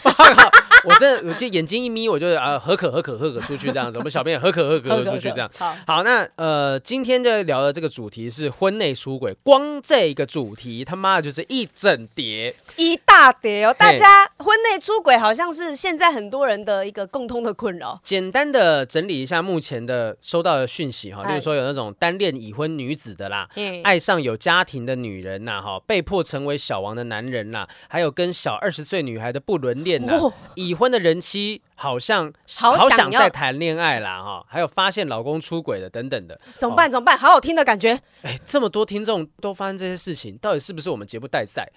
[0.83, 3.97] 我真的，我就眼睛一眯，我就啊，何可何可何可出去这样子。
[3.97, 5.49] 我们小编也何可何可喝出去这样。
[5.57, 13.73] 好，好，那呃，今天就聊的这个主题是婚内出轨，光这个主题他妈的就是一整叠，一大叠哦。
[13.73, 17.99] 大家婚内出轨好像是现在很多人的一个共通的困扰。
[18.03, 19.06] 简单的整。
[19.07, 23.49] 理一下目前的收到的讯息哈，例如说有那种单恋已婚女子的啦，
[23.83, 30.17] 爱上有家庭的女人呐，哈，被迫成为小王的男人啦，还有跟小二十岁女孩的不伦恋呐，
[30.55, 31.61] 已婚的人妻。
[31.79, 36.89] 好像好想再谈恋爱啦哈，还有发现老公出轨的等等的，怎么办？
[36.89, 37.15] 怎么办？
[37.15, 37.91] 好好听的感觉。
[38.23, 41.71] 哎、欸，这么多听众都发生这些事情，到底是不是我们节目带赛？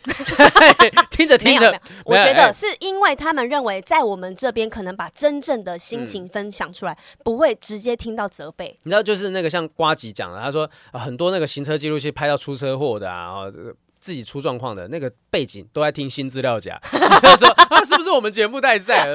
[1.12, 8.74] 听着听着，我觉得是因为他们认为在我们这边可能把真正的心情分享出来，嗯、不会直接听到责备。
[8.84, 13.76] 你知道，就是那个像瓜吉讲的，他说、呃、很多那个行车记录器拍到出车祸的啊，这个。
[14.00, 16.78] 自己出状况的那个背景都在听新资料夹，
[17.38, 19.08] 说啊是不是我们节目带赛？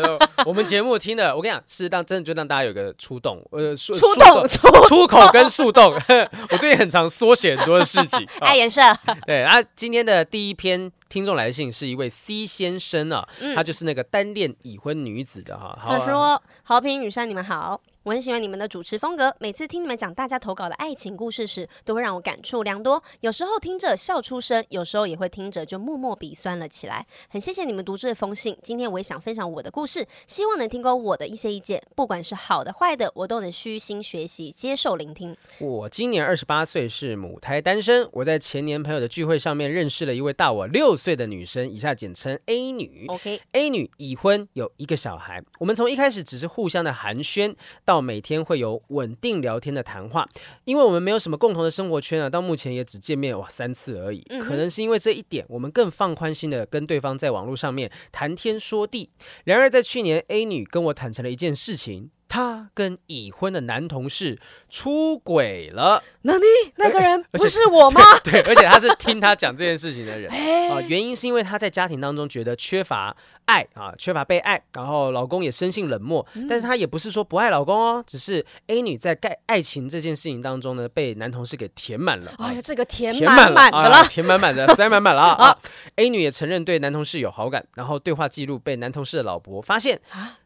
[0.45, 5.93] 我们节目听的，我跟你讲，是让真的就让大家有个出动，呃，出动出出口跟树洞。
[6.51, 8.27] 我最近很常缩写很多的事情。
[8.39, 8.81] 爱颜色。
[9.25, 15.77] 对，啊，今天的第一篇听众来信是一位 C 先生啊，他就是那个单恋已婚女子的哈。
[15.81, 23.01] 他说：“和平、雨山，你们好。”我很喜欢你们的主持风格，每次听你们讲大家投稿的爱情故事时，都会让我感触良多。
[23.21, 27.07] 有时候听着笑出声，有时候也会听着就默默鼻酸了起来。
[27.27, 35.35] 很谢谢你们读这封信，今天我也想分享我的故事，希望能听过我的一些意见，不管是好的坏的，我都能虚心学习，接受聆听。
[35.57, 38.07] 我今年二十八岁，是母胎单身。
[38.11, 43.07] 我在前年朋友的聚会上面认识了一位大我六岁的女生，以下简称 A 女。
[43.07, 45.43] OK，A 女已婚，有一个小孩。
[45.57, 47.94] 我们从一开始只是互相的寒暄到。
[47.95, 50.27] 到每天会有稳定聊天的谈话，
[50.65, 54.19] 因为我们没有什么共同的生活圈啊，到目前也只见面哇三次而已。
[54.41, 59.09] 可能是因为这一点，我们更放宽心的跟对方在网络上面谈天说地。
[59.45, 62.11] 然而在去年，A 女跟我坦诚了一件事情。
[62.27, 64.37] 他跟已婚的男同事
[64.69, 66.03] 出轨了。
[66.23, 66.43] 那你
[66.77, 68.01] 那个人不是我吗？
[68.23, 70.31] 对，对，而且他是听他讲这件事情的人
[70.71, 70.81] 啊。
[70.87, 76.25] 原因是因为他在家庭当中觉得缺乏爱啊，缺乏被爱，然后老公也生性冷漠。
[76.49, 82.33] 但是他也不是说不爱老公哦，只是 A 女在盖爱情这件事情当中呢，被男同事给填满了。
[82.39, 85.57] 哎呀，这个填满满的了，填满满的， 塞满满了啊。
[85.95, 90.01] A 女也承认对男同事有好感，然后对话记录被男同事的老婆发现。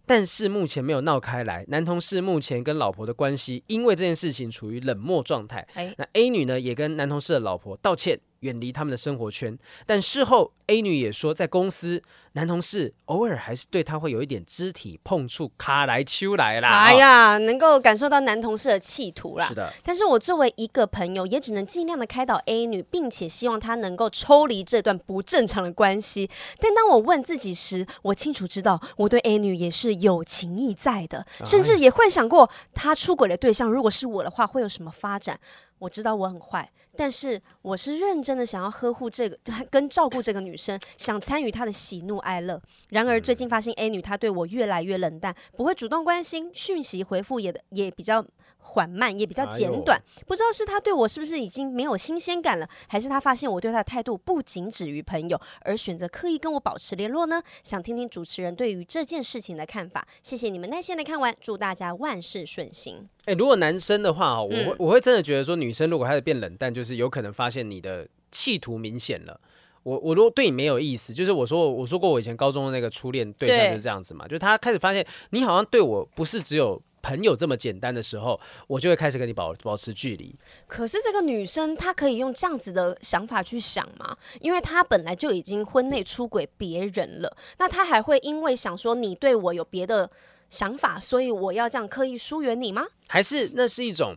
[0.09, 1.63] 但是目前没有闹开来。
[1.67, 5.67] 男同事目前跟老婆的关系，因为这件事情处于冷漠状态。
[5.75, 8.19] 哎，那 A 女呢，也跟男同事的老婆道歉。
[8.41, 12.01] 远离他们的生活圈，但事后 A 女也说，在公司
[12.33, 16.69] 男同事偶尔还是对她会有一点肢体碰触，卡来秋来啦。
[16.69, 19.47] 哎呀，能够感受到男同事的企图啦。
[19.47, 26.29] 是的，但是我作为一个朋友，也只能尽量的开导 A 女，并且希望她能够抽离这段不正常的关系。
[26.59, 35.39] 但当我问自己时，我清楚知道我对 A 女也是有情意在的，甚至也幻想过她出轨的对象如果是我的话，会有什么发展。
[35.79, 39.37] 我知道我很坏，但是我是认真的想要呵护这个
[39.71, 42.61] 跟照顾这个女生，想参与她的喜怒哀乐。
[42.89, 48.25] 然而最近发现 A 女她对我越来越冷淡，不会主动关心，讯息回复也也比较。
[48.69, 57.41] 缓慢也比较简短，哎、不知道是他对我是不是已经没有新鲜感了，还是他发现我对他的态度不仅止于朋友，而选择刻意跟我保持联络呢？
[57.63, 60.07] 想听听主持人对于这件事情的看法。
[60.21, 63.09] 谢谢你们耐心的看完，祝大家万事顺心。
[63.25, 69.41] 哎，如果男生的话，我会我会真的觉得说，女生如果开始变冷淡，就是有可能发现你的企图明显了。
[69.81, 76.79] 我我如果对你没有意思，就是我说我说过我以前高中的那个初恋对象就是这样子嘛，就是他开始发现你好像对我不是只有。
[77.01, 80.35] 朋友这么简单的时候，我就会开始跟你保保持距离。
[80.67, 84.17] 可是这个女生她可以用这样子的想法去想吗？
[84.41, 90.09] 因为她本来就已经婚内出轨别人了，那她还会因为想说你对我有别的
[90.49, 92.85] 想法，所以我要这样刻意疏远你吗？
[93.07, 94.15] 还是那是一种，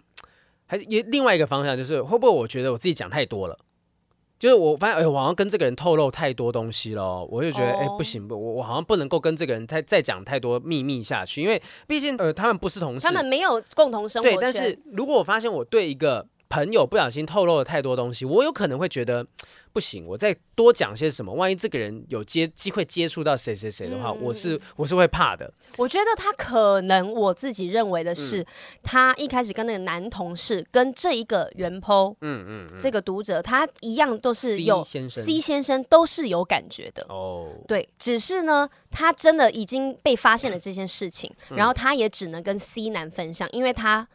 [0.66, 3.59] 还是也另外一个方向，就是会不会我觉得我自己讲太多了？
[4.43, 14.28] 就是我发现，哎，我好像跟这个人透露太多东西了，我就觉得，哎、oh.，不行，不，我我好像不能够跟这个人再再讲太多秘密下去，因为毕竟，呃，他们不是同事，他们没有共同生活。
[14.28, 19.26] 对，但是如果我发现我对一个朋友不小心透露了太多东西，我有可能会觉得
[19.72, 25.50] 不行，我再多讲些什么，万一这个人有接机会接触到谁谁谁的话，嗯、我是我是会怕的。
[25.78, 28.46] 我觉得他可能我自己认为的是，嗯、
[28.82, 37.48] 他一开始跟那个男同事跟这一个原 po，嗯嗯，嗯，这个读者他一样都是有 C 先生，C 先生都是有感觉的哦。
[37.66, 44.07] 对，只是呢，他真的已经被发现了这件事情，嗯、然后他也只能跟 C 男分享，因为他。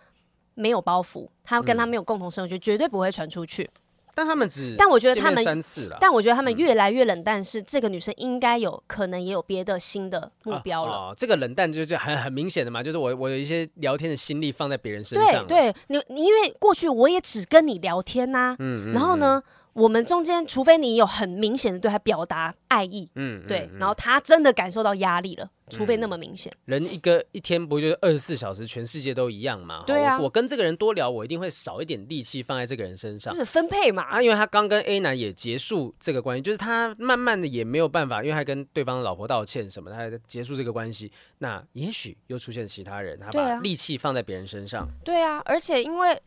[0.57, 3.69] 没有包袱，他跟他没有共同生活，就绝对不会传出去。
[4.15, 5.97] 但他们只，但我觉得他们三次了。
[6.01, 10.91] 但我觉得他们越来越冷淡，是这个女生应该有可能也有别的新的目标了。
[10.91, 15.45] 啊啊、这个冷淡就是很很明显的嘛，就是我我有一些聊天的心力放在别人身上。
[15.45, 19.39] 对，对你你因为过去我也只跟你聊天呐、啊，嗯，然后呢？
[19.45, 26.51] 嗯我们中间，除非你有很明显的对他表达爱意，嗯，对，然后他真的感受到压力了，嗯、除非那么明显。
[26.65, 29.83] 人一个一天不就是二十四小时，全世界都一样嘛？
[29.85, 34.01] 对啊我，我跟这个人多聊，我一定会少一点力气放在这个人身上，就是分配嘛。
[34.01, 44.87] 啊，因为他刚跟 A 男也结束这个关系，就是他慢慢的也没有办法，因为他跟对方的老婆道歉什么，他结束这个关系，那也许又出现其他人，他把力气放在别人身上。
[45.05, 46.19] 对啊，而且因为。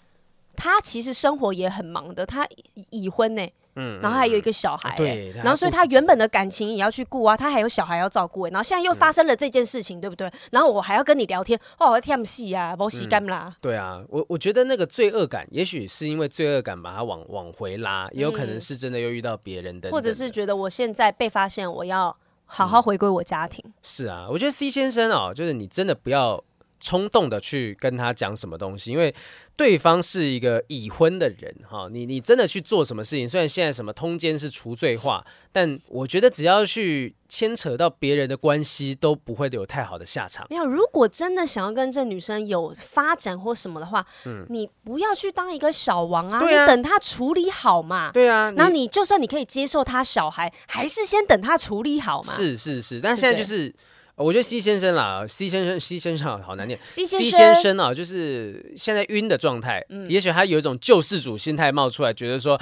[0.56, 2.46] 他其实生活也很忙的，他
[2.90, 3.46] 已婚呢，
[3.76, 10.30] 嗯，然后还有一个小孩，对，然后所以他原本的感情也要去顾啊，他还有小孩要照顾，然后现在又发生了这件事情，嗯、对不对？
[10.50, 13.54] 然后我还要跟你聊天，哦，我天戏啊，没时间啦。
[13.60, 23.62] 对啊，我我觉得那个罪恶感，也许是因为罪恶感把他往往回拉，也有可能是真的又遇到别人的，或者是觉得我现在被发现，我要好好回归我家庭。
[23.66, 26.42] 嗯、是啊，我觉得 C 先生哦，就是你真的不要
[26.80, 29.14] 冲动的去跟他讲什么东西，因为。
[29.56, 33.28] 对方是一个已婚的人，哈，你你真的去做什么事情？
[33.28, 35.22] 虽然现在什么通奸是除罪化，
[35.52, 40.46] 但我觉得只要去牵扯到别人的关系，都不会有太好的下场。
[40.48, 48.10] 没有，如果真的想要跟这女生有发展或什么的话，嗯，你不要去当一个小王啊，啊你等他处理好嘛。
[48.12, 52.32] 对啊，然后你就算你可以接受他小孩，还是先等他处理好嘛。
[52.32, 53.74] 是是是，但现在就是。
[54.22, 56.78] 我觉得 C 先生啦，C 先生，C 先生好难念。
[56.84, 59.82] C 先生，C 先生啊，就是现在晕的状态。
[59.88, 62.54] 嗯，也许他有一种救世主心态冒出来，觉得说，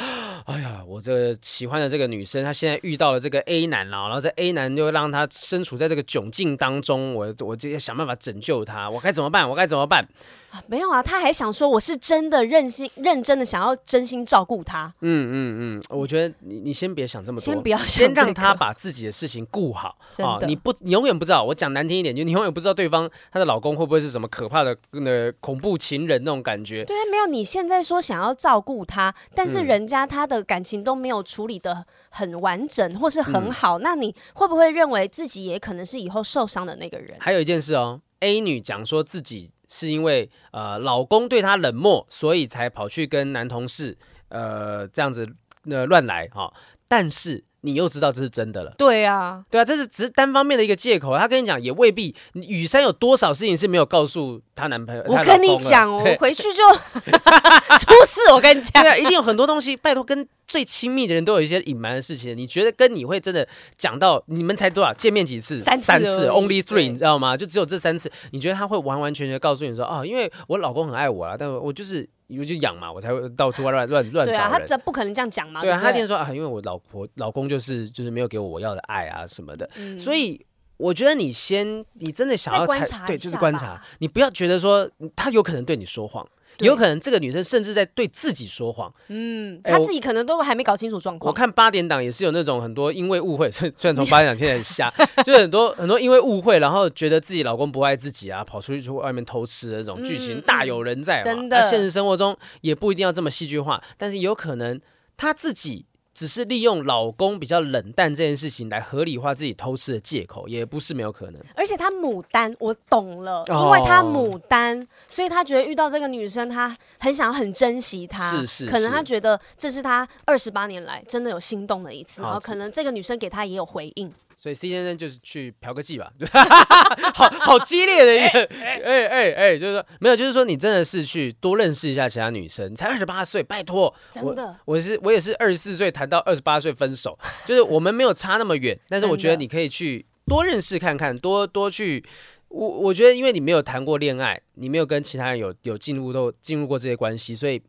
[0.45, 9.49] 哎呀，我这喜欢的这个女生，她现在遇到了这个 A 男了，然后这 A 男又让她身处在这个窘境当中，我我就要想办法拯救她，我该怎么办？
[9.51, 10.07] 我该怎么办？
[10.51, 14.91] 啊，没有啊，他还想说我是真的认心认真的想要真心照顾他。
[15.03, 20.39] 嗯嗯嗯，我觉得你你先别想这么多，先不要想，先让他把自己的事情顾好啊。
[20.47, 21.48] 你不，你永远不知道。
[21.49, 26.85] 我讲难听一点，就你永远不知道对方她的老公会不会是什么可怕的那恐怖情人那种感觉。
[26.85, 27.27] 对，没有。
[27.27, 37.17] 你现在说想要照顾她，但是人家她的感情都没有处理的很完整或是很好，嗯，那你会不会认为自己也可能是以后受伤的那个人？
[37.19, 39.53] 还有一件事哦，A 女讲说自己。
[39.71, 43.99] 是因为呃老公对她冷漠，所以才跑去跟男同事
[44.31, 45.29] 呃这样子
[45.69, 46.55] 呃乱来哈、哦。
[46.89, 48.73] 但是你又知道这是真的了。
[48.79, 51.17] 对啊，对啊，这是只是单方面的一个借口。
[51.17, 52.15] 他跟你讲也未必。
[52.35, 55.03] 雨山有多少事情是没有告诉她男朋友？
[55.07, 56.63] 我跟你讲，我回去就
[57.79, 58.33] 出事。
[58.33, 59.77] 我跟你讲，对啊，一定有很多东西。
[59.77, 62.37] 拜托，跟最亲密的人都有一些隐瞒的事情。
[62.37, 63.47] 你觉得跟你会真的
[63.77, 65.61] 讲到你们才多少见面几次？
[65.61, 67.37] 三次，三次，only three，你知道吗？
[67.37, 68.11] 就只有这三次。
[68.33, 72.09] 你觉得他会完完全全告诉你说，哦，因为我老公很爱我啊，但我就是。
[72.29, 74.33] 因为就养嘛，我才会到处乱乱乱乱找。
[74.35, 75.63] 对啊，他这不可能这样讲嘛。
[75.63, 80.39] 对啊，对对他一定说啊，因为我老婆老公就是就是没有给我我要的爱啊什么的，嗯、所以
[80.79, 86.27] 我觉得你先，你真的想要观察，对，就是观察，你不要觉得说他有可能对你说谎。
[86.61, 91.29] 有可能这个女生甚至在对自己说谎，嗯，她自己可能都还没搞清楚状况。
[91.29, 101.21] 我看八点档也是有那种很多因为误会， 虽然从八点档听起来很瞎， 就是很多很多因为误会，然后觉得自己老公不爱自己啊，跑出去去外面偷吃的这种剧情大有人在。
[101.21, 104.81] 真的，现实生活中也不一定要这么戏剧化，但是有可能
[105.17, 105.87] 她自己。
[106.19, 111.41] 只是利用老公比较冷淡这件事情来合理化自己偷吃的借口，也不是没有可能。
[111.55, 118.29] 而且他牡丹，我懂了，因为他牡丹，哦、所以他觉得遇到这个女生，他很想要很珍惜她。
[118.33, 124.13] 是是是，可能他觉得这是他二十八年来真的有心动的一次，然后可能这个女生给他也有回应。
[124.41, 126.13] 所以 C 先生就是去嫖个妓吧，
[127.13, 128.41] 好好激烈的一个，
[128.85, 132.71] 哎哎哎，就是说没有，就是说你真的是去多认识一下其他女生。
[132.71, 138.79] 你才二十八岁，拜托，真的，我，我是我也是二十四岁谈到二十八岁分手，就是我们没有差那么远。
[138.89, 142.05] 但是我觉得你可以去多认识看看，多多去。
[142.47, 147.61] 我我觉得因为你没有谈过恋爱，你没有跟其他人有有进入都进入过这些关系，所以。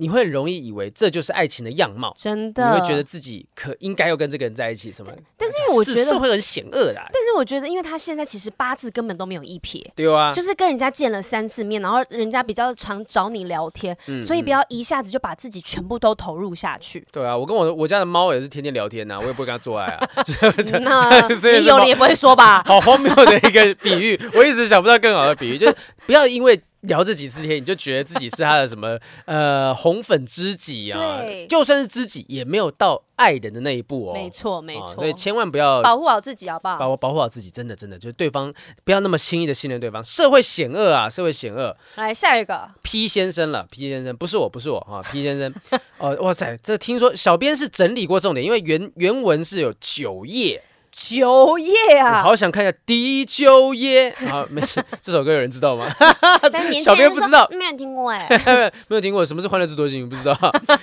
[0.00, 5.12] 你会很容易以为这就是爱情的样貌，真的，你会觉得自己可应该要跟这个人在一起什么？
[5.36, 6.94] 但是因为我觉得社会很险恶的。
[6.94, 17.04] 但是我觉得，因为他现在其实八字根本都没有一撇，对啊，就是跟人家见了三次面，然后人家比较常找你聊天，嗯、所以不要一下子就把自己全部都投入下去。
[17.10, 20.08] 对啊，我跟我我家的猫也是天天聊天呐、啊，我也不会跟他做爱啊。
[20.80, 21.26] 那
[21.58, 22.62] 你有你也不会说吧？
[22.64, 25.76] 好荒谬的一个比喻，我一直想不到更好的比喻，就是
[26.06, 26.60] 不要因为。
[26.82, 31.18] 聊这几次天，你就觉得自己是他的什么 呃红粉知己啊？
[31.18, 34.14] 对，就算是知己，也没有到爱人的那一步哦。
[34.14, 36.78] 没错，没错，所以千万不要保护好自己，好不好？
[36.78, 38.52] 保保护好自己，真的真的，就是对方
[38.84, 40.02] 不要那么轻易的信任对方。
[40.04, 41.76] 社会险恶啊，社会险恶。
[41.96, 45.52] 来下一个 P 先生了，P 先生不是我，不是我啊，P 先生。
[45.98, 50.62] 哦，哇塞，这听说小编是整理过重点，因为原原文是有九页。
[50.90, 52.22] 九夜啊！
[52.22, 54.10] 好想看一下《第九夜》。
[54.28, 55.88] 啊，没事，这首歌有人知道吗？
[56.82, 58.26] 小编不知道，没有听过哎，
[58.88, 59.24] 没有听过。
[59.24, 60.06] 什么是《欢乐智多星》？
[60.08, 60.36] 不知道。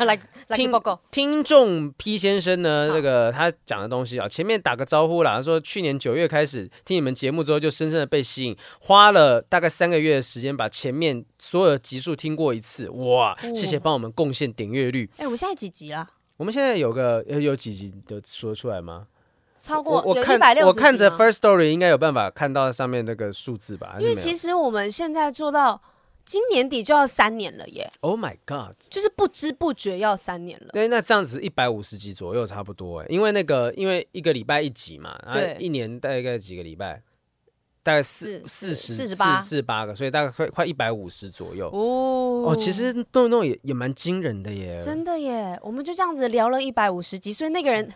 [0.06, 0.20] 来，
[0.56, 0.99] 听报告。
[1.12, 2.91] 听众 P 先生呢？
[2.93, 5.36] 这个他讲的东西啊，前面打个招呼啦。
[5.36, 12.89] 他说去年九月开始听你们节目之后，就深深的被吸引，花了大概三个月的时间把前面所有的集数听过一次。
[12.89, 15.10] 哇，谢谢帮我们贡献点阅率。
[15.18, 16.08] 哎，我们现在几集了？
[16.38, 19.08] 我们现在有个有几集的说出来吗？
[19.66, 23.95] 超过我看我看着 First Story 应该有办法看到上面那个数字吧？
[23.99, 25.82] 因为其实我们现在做到
[26.24, 28.76] 今年底就要三年了耶！Oh my God！
[28.91, 30.68] 就是不知不觉要三年了。
[30.72, 37.01] 对，那这样子一百五十集左右差不多哎，因为那个因为一个礼拜一集嘛，对，一年大概几个礼拜？
[37.82, 44.80] 大概四四十四十八四十八个，所以大概快快一百五十左右哦哦，其实动一动也也蛮惊人的耶！
[44.80, 45.59] 真的耶！
[45.63, 47.91] 我们就这样子聊了一百五十集，所以那个人。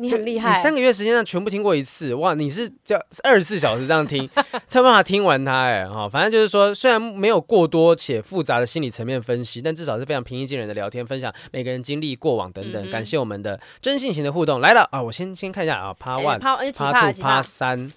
[0.00, 2.32] 你很厉害，你三个月时间上全部听过一次，哇！
[2.34, 4.28] 你是叫二十四小时这样听，
[4.68, 12.80] 才有办法听完它，哎，哈，反正就是说，虽然没有过多且复杂的心理层面分析，但至少是非常平易近人的聊天，分享每个人经历、过往等等。
[12.84, 15.02] 嗯嗯，感谢我们的真性情的互动来了啊！
[15.02, 17.92] 我先先看一下啊，Part One，Part Two，Part 三。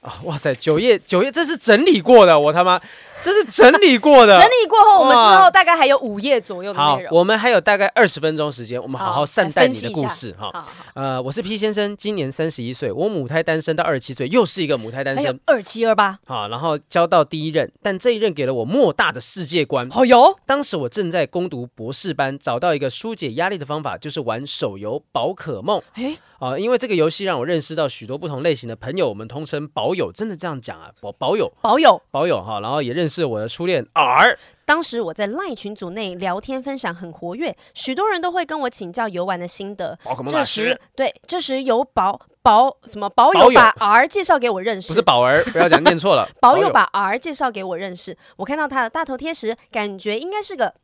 [0.00, 2.80] 啊，哇塞，九页九页，这是整理过的，我他妈。
[3.22, 7.10] 这是整理过的， 整理过后，我们之后大概还有五页左右的内容。
[7.10, 10.66] 好，我们还有大概二十分钟时间，我们好好善待你的故事哈。
[10.94, 16.18] 呃，我是 P 先生，今年三十一岁，我母胎单身到二十七岁，又是一个母胎单身，二七二八。
[16.26, 19.88] 好，然后交到第一任，但这一任给了我莫大的世界观。
[19.88, 25.82] 好哟，当时我正在攻读博士班，找到一个疏解压力的方法，就是玩手游宝可梦。
[25.94, 30.92] 哎，啊，因为这个游戏让我认识到许多不同类型的朋友，我们通称宝友，真的这样讲啊？
[31.00, 33.84] 宝宝友，宝友，宝友哈，然后也认识我的初恋。
[33.94, 39.98] R，当时我在 LINE 群组内聊天分享很活跃，许多人都会跟我请教游玩的心得。
[40.28, 46.28] 这时，对，这时有宝宝什么宝友把 R 介绍给我认识，不是宝儿，不要讲念错了。
[46.40, 50.74] 宝友把 R 介绍给我认识，我看到他的大头贴时，感觉应该是个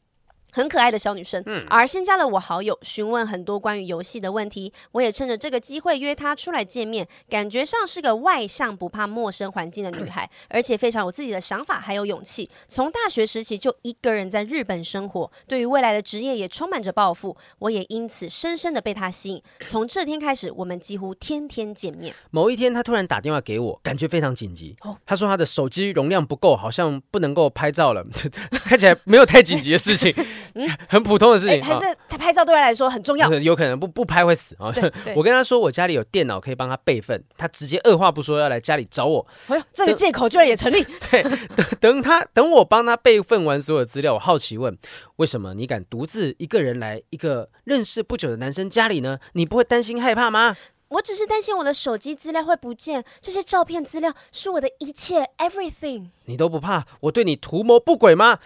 [0.53, 4.71] 很可爱的小女生，嗯，而先加了我好友，询问很多关于游戏的问题。
[4.93, 12.51] 我也趁着这个机会约她出来见面，感觉上是个外向、不怕陌生环境的女孩，而且非常有自己的想法，还有勇气。
[12.69, 17.35] 从大学时期就一个人在日本生活，对于未来的职业也充满着抱负。
[17.61, 19.43] 我也因此深深的被她吸引。
[19.67, 22.15] 从这天开始，我们几乎天天见面。
[22.31, 24.77] 某一天，她突然打电话给我，感觉非常紧急。
[24.83, 28.05] 哦，她说她的手机容量不够，好像不能够拍照了。
[28.65, 30.15] 看起来没有太紧急的事情。
[30.55, 33.33] 嗯，很普通的事情，还是他拍照对他来说很重要？
[33.41, 34.73] 有可能不不拍会死啊！
[35.17, 39.27] 我跟他说，我家里有电脑可以帮他备份，他直接二话不说要来家里找我。
[39.49, 40.85] 哎呦，这个借口居然也成立。
[41.11, 41.23] 对，
[41.55, 44.77] 等等他等我帮他备份完所有资料，我好奇问：
[45.17, 49.19] 为什么你敢独自一个人来一个认识不久的男生家里呢？
[49.35, 50.57] 你不会担心害怕吗？
[50.93, 56.07] 我只是担心我的手机资料会不见，这些照片资料是我的一切，everything。
[56.27, 58.39] 你都不怕我对你图谋不轨吗？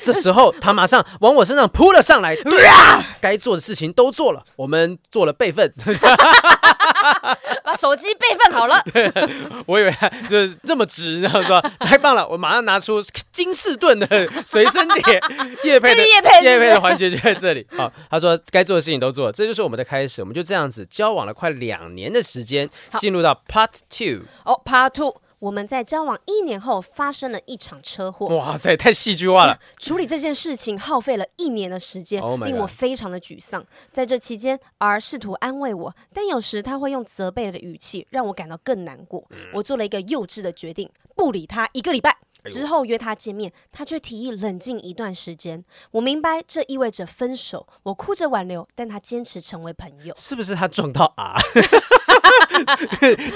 [0.00, 2.36] 这时候他马上往我身上扑了上来，
[3.20, 5.72] 该做的事情都做了，我们做了备份，
[7.64, 8.82] 把手机备份好了。
[9.66, 9.94] 我以为
[10.28, 14.06] 就是这么直，然后说太棒了，我马上拿出金士顿的
[14.44, 15.20] 随身碟，
[15.64, 17.66] 叶配的 叶配业配的环节就在这里。
[17.76, 24.26] 好，他说该做的事情都做了，这就是我们的开始，我们就这样子交往了快两年的时间，进入到 Part Two。
[24.44, 25.20] 哦，Part Two。
[25.40, 28.26] 我们在交往一年后发生了一场车祸。
[28.36, 29.58] 哇塞，太戏剧化了！
[29.78, 33.64] 处理这件事情耗费了一年的时间，令我非常的沮丧。
[33.90, 39.26] 在这期间，R 试图安慰我，但有时他会用责备的语气让我感到更难过。
[39.54, 42.18] 我做了一个幼稚的决定，不理他一个礼拜。
[42.46, 45.64] 之后约他见面，他却提议冷静一段时间。
[45.90, 50.14] 我明白这意味着分手，我哭着挽留，但他坚持成为朋友。
[50.16, 51.36] 是不是他撞到啊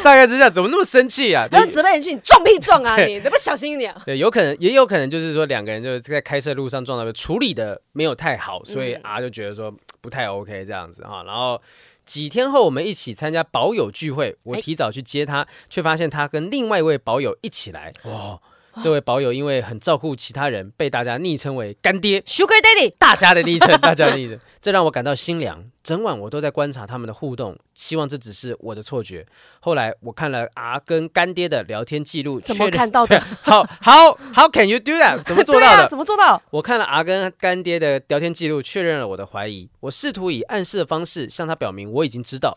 [0.02, 1.46] 乍看之下怎么那么生气啊？
[1.50, 3.14] 他责备你去，你撞屁撞啊你！
[3.14, 4.02] 你能不小心一点啊？
[4.04, 11.22] 对，有可能，也有可能就是说两个人就是在开车路上撞到，处理的没有太好，所以啊就觉得说不太 OK 这样子哈。
[11.24, 11.60] 然后
[12.04, 17.92] 几天后，我们一起参加保友聚会，我提早去接他，却发现他跟另外一位保友一起来。
[18.04, 18.38] 哇！
[18.82, 25.64] 这位保友因为很照顾其他人，被大家昵称为干爹 Sugar Daddy，大家的昵称，大家的昵称，这让我感到心凉。
[25.82, 29.26] 整晚我都在观察他们的互动，希望这只是我的错觉。
[29.60, 33.20] 后来我看了 R 跟干爹的聊天记录，怎么看到的？
[33.42, 35.22] 好，How How can you do that？
[35.22, 35.82] 怎么做到的？
[35.84, 36.40] 啊、怎么做到？
[36.50, 39.68] 我看了 R 跟干爹的聊天记录，确认了我的怀疑。
[39.80, 42.56] 我试图以暗示的方式向他表明我已经知道，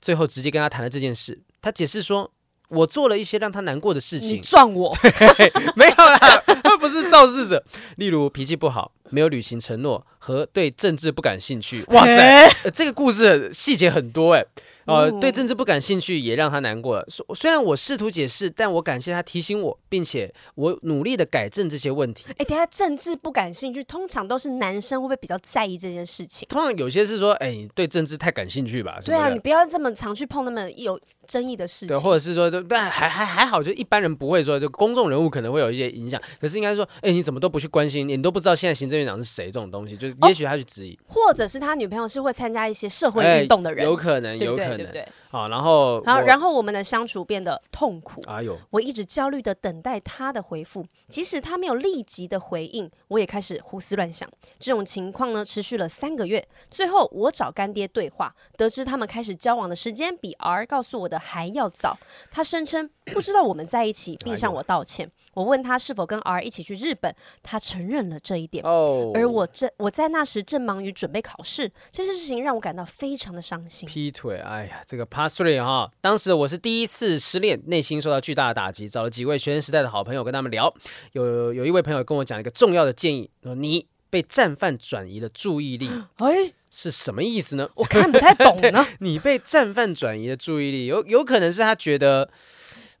[0.00, 1.40] 最后直接跟他谈了这件事。
[1.62, 2.30] 他解释说。
[2.68, 4.34] 我做了一些让他难过的事情。
[4.34, 4.94] 你撞我？
[5.76, 7.64] 没有啦，他不是肇事者。
[7.96, 11.84] 例如脾气不好，没有履行承诺，和对政治不感兴趣。
[11.88, 14.44] 哇塞，呃、这个故事细节很多哎。
[14.86, 17.06] 呃，对政治不感兴趣也让他难过了。
[17.08, 22.24] 虽虽然我试图解释，但我感谢他提醒我，并且我努力的改正这些问题。
[22.38, 26.46] 哎，等下政治不感兴趣，通常都是男生会不会比较在意这件事情？
[26.48, 28.98] 通常有些是说，哎，你对政治太感兴趣吧？
[29.04, 31.88] 对啊，你不要这么常去碰那么有争议的事情。
[31.88, 36.20] 对，或者是说，但还还还好，就一般人不会说，就公众人物可能会有一些影响。
[36.40, 38.08] 可是应该说，哎，你怎么都不去关心？
[38.08, 39.46] 你都不知道现在行政院长是谁？
[39.46, 45.08] 这种东西，就是也许他去质疑，或者是他女朋友是会参加一些社会运动的人，有可能，有可能，对不对？
[45.34, 48.22] 好，然后，然后，然后我们的相处变得痛苦。
[48.28, 54.30] 哎呦，我一直焦虑的等待他的回复，即使他没有立即的回应，我也开始胡思乱想。
[54.60, 56.46] 这种情况呢，持续了三个月。
[56.70, 61.98] 最后，我找干爹对话，得知他们开始交往的时间比 R 告诉我的还要早。
[62.30, 65.10] 他声称不知道我们在一起，并向我道歉。
[65.32, 67.12] 我问他是否跟 R 一起去日本，
[67.42, 68.64] 他承认了这一点。
[68.64, 73.88] 哦，而我正我在那时正忙于准备考试，这些事情让我感到非常的伤心。
[73.88, 75.23] 劈腿，哎呀，这个怕。
[75.28, 80.74] Three 哈，当时我是第一次失恋，内心受到巨大的打击，找了几位学生时代的好朋友跟他们聊，
[81.12, 87.68] 有有一位朋友跟我讲一个重要的建议，说你被战犯转移了注意力， 哎，是什么意思呢？
[87.74, 88.86] 我看不太懂呢。
[89.00, 92.28] 你被战犯转移了注意力，有有可能是他觉得、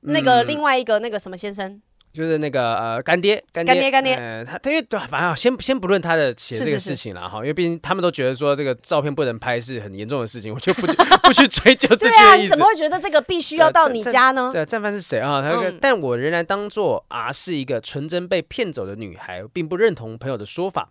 [0.02, 1.80] 嗯、那个另外一个那个什么先生。
[2.14, 12.08] 就是那个呃干爹干爹干爹，呃他他因为对反正先先不论他的写这个事情了哈，因为毕竟他们都觉得说这个照片不能拍是很严重的事情，我就不不去追究这。
[12.08, 14.50] 对啊，你怎么会觉得这个必须要到你家呢？
[14.52, 15.42] 对，战犯是谁啊？
[15.42, 20.88] 他但我仍然当做啊是一个纯真被骗走的女孩，并不认同朋友的说法。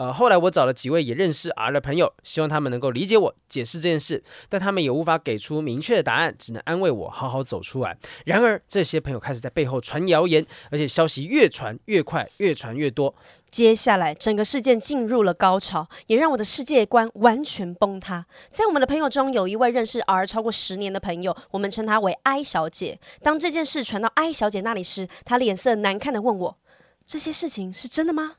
[0.00, 7.98] 呃，后来我找了几位也认识 R 的朋友，希望他们能够理解我，解释这件事，但他们也无法给出明确的答案，只能安慰我好好走出来。
[8.24, 13.14] 然而，这些朋友开始在背后传谣言，而且消息越传越快，越传越多。
[13.50, 18.24] 接下来，整个事件进入了高潮，也让我的世界观完全崩塌。
[18.48, 22.98] 在我们的朋友中，有一位认识 R 超过十年的朋友，我们称她为 I 小姐。
[23.22, 26.56] 当这件事传到 I 小姐那里时，她脸色难看地问我
[27.04, 28.36] ：“这些事情是真的吗？”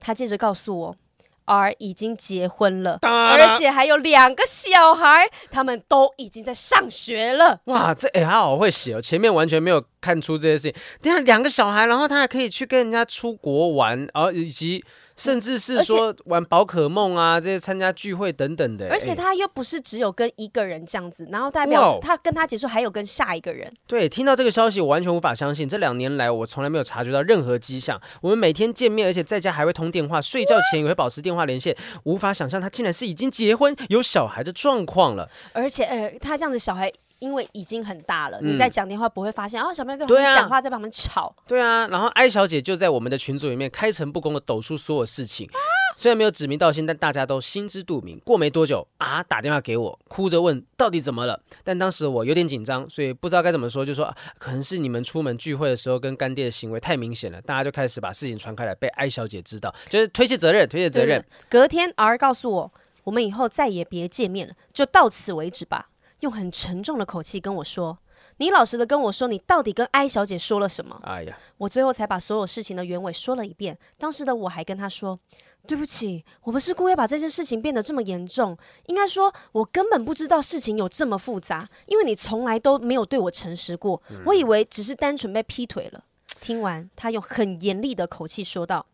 [0.00, 0.96] 她接着告诉我。
[1.44, 7.60] R 已经结婚了，而且还有两个小孩，他们都已经在上学了。
[7.64, 10.74] 哇，这哎、欸，他好会写哦，前面完全没有看出这些事情。
[11.00, 14.84] 等下两个小孩，然后他还可以去跟人家出国玩，然后以及。
[15.16, 23.72] 甚至是说玩宝可梦啊，这些参加聚会等等的，而且他又不是只有跟一个人这样子，然后代表他跟他结束还有跟下一个人。
[23.86, 25.68] 对，听到这个消息，我完全无法相信。
[25.68, 28.00] 这两年来，我从来没有察觉到任何迹象。
[28.20, 31.76] 我们每天见面，而且在家还会通电话，睡觉前也会保持电话连线。
[32.04, 35.30] 无法想象他竟然是已经结婚有小孩的状况了。
[35.52, 36.92] 而且，呃，他这样子小孩。
[37.24, 41.34] 因为已经很大了，你在讲电话不会发现，嗯、哦，小朋友在旁边讲话，在旁边吵。
[41.46, 45.56] 对啊，然后艾小姐就在我们的群组里面开诚布公的抖出所有事情，啊、
[45.96, 48.20] 虽然没有指名道姓，但大家都心知肚明。
[48.26, 51.40] 过没多久啊，打电话给我，哭着问到底怎么了。
[51.62, 61.24] 但当时我有点紧张，所以不知道该怎么说，就说、啊、可能是你们出门聚会的时候跟干爹的行为太明显了，大家就开始把事情传开来，被艾小姐知道，就是推卸责任，推卸责任。
[61.48, 62.72] 隔天 R 告诉我，
[63.04, 65.88] 我们以后再也别见面了，就到此为止吧。
[66.24, 67.96] 用很沉重的口气跟我说
[68.38, 73.78] ：“你老实的跟我说，你到底跟艾小姐说了什么？”哎呀，我最后才把所有事情的原委说了一遍。
[73.98, 75.20] 当时的我还跟他说
[75.68, 78.56] ：“对不起，我不是故意把这件事情变得这么严重。
[78.86, 84.02] 应该说，我根本不知道事情有这么复杂，因为你从来都没有对我诚实过。
[84.24, 86.04] 我以为只是单纯被劈腿了。”
[86.40, 88.86] 听完，他用很严厉的口气说道。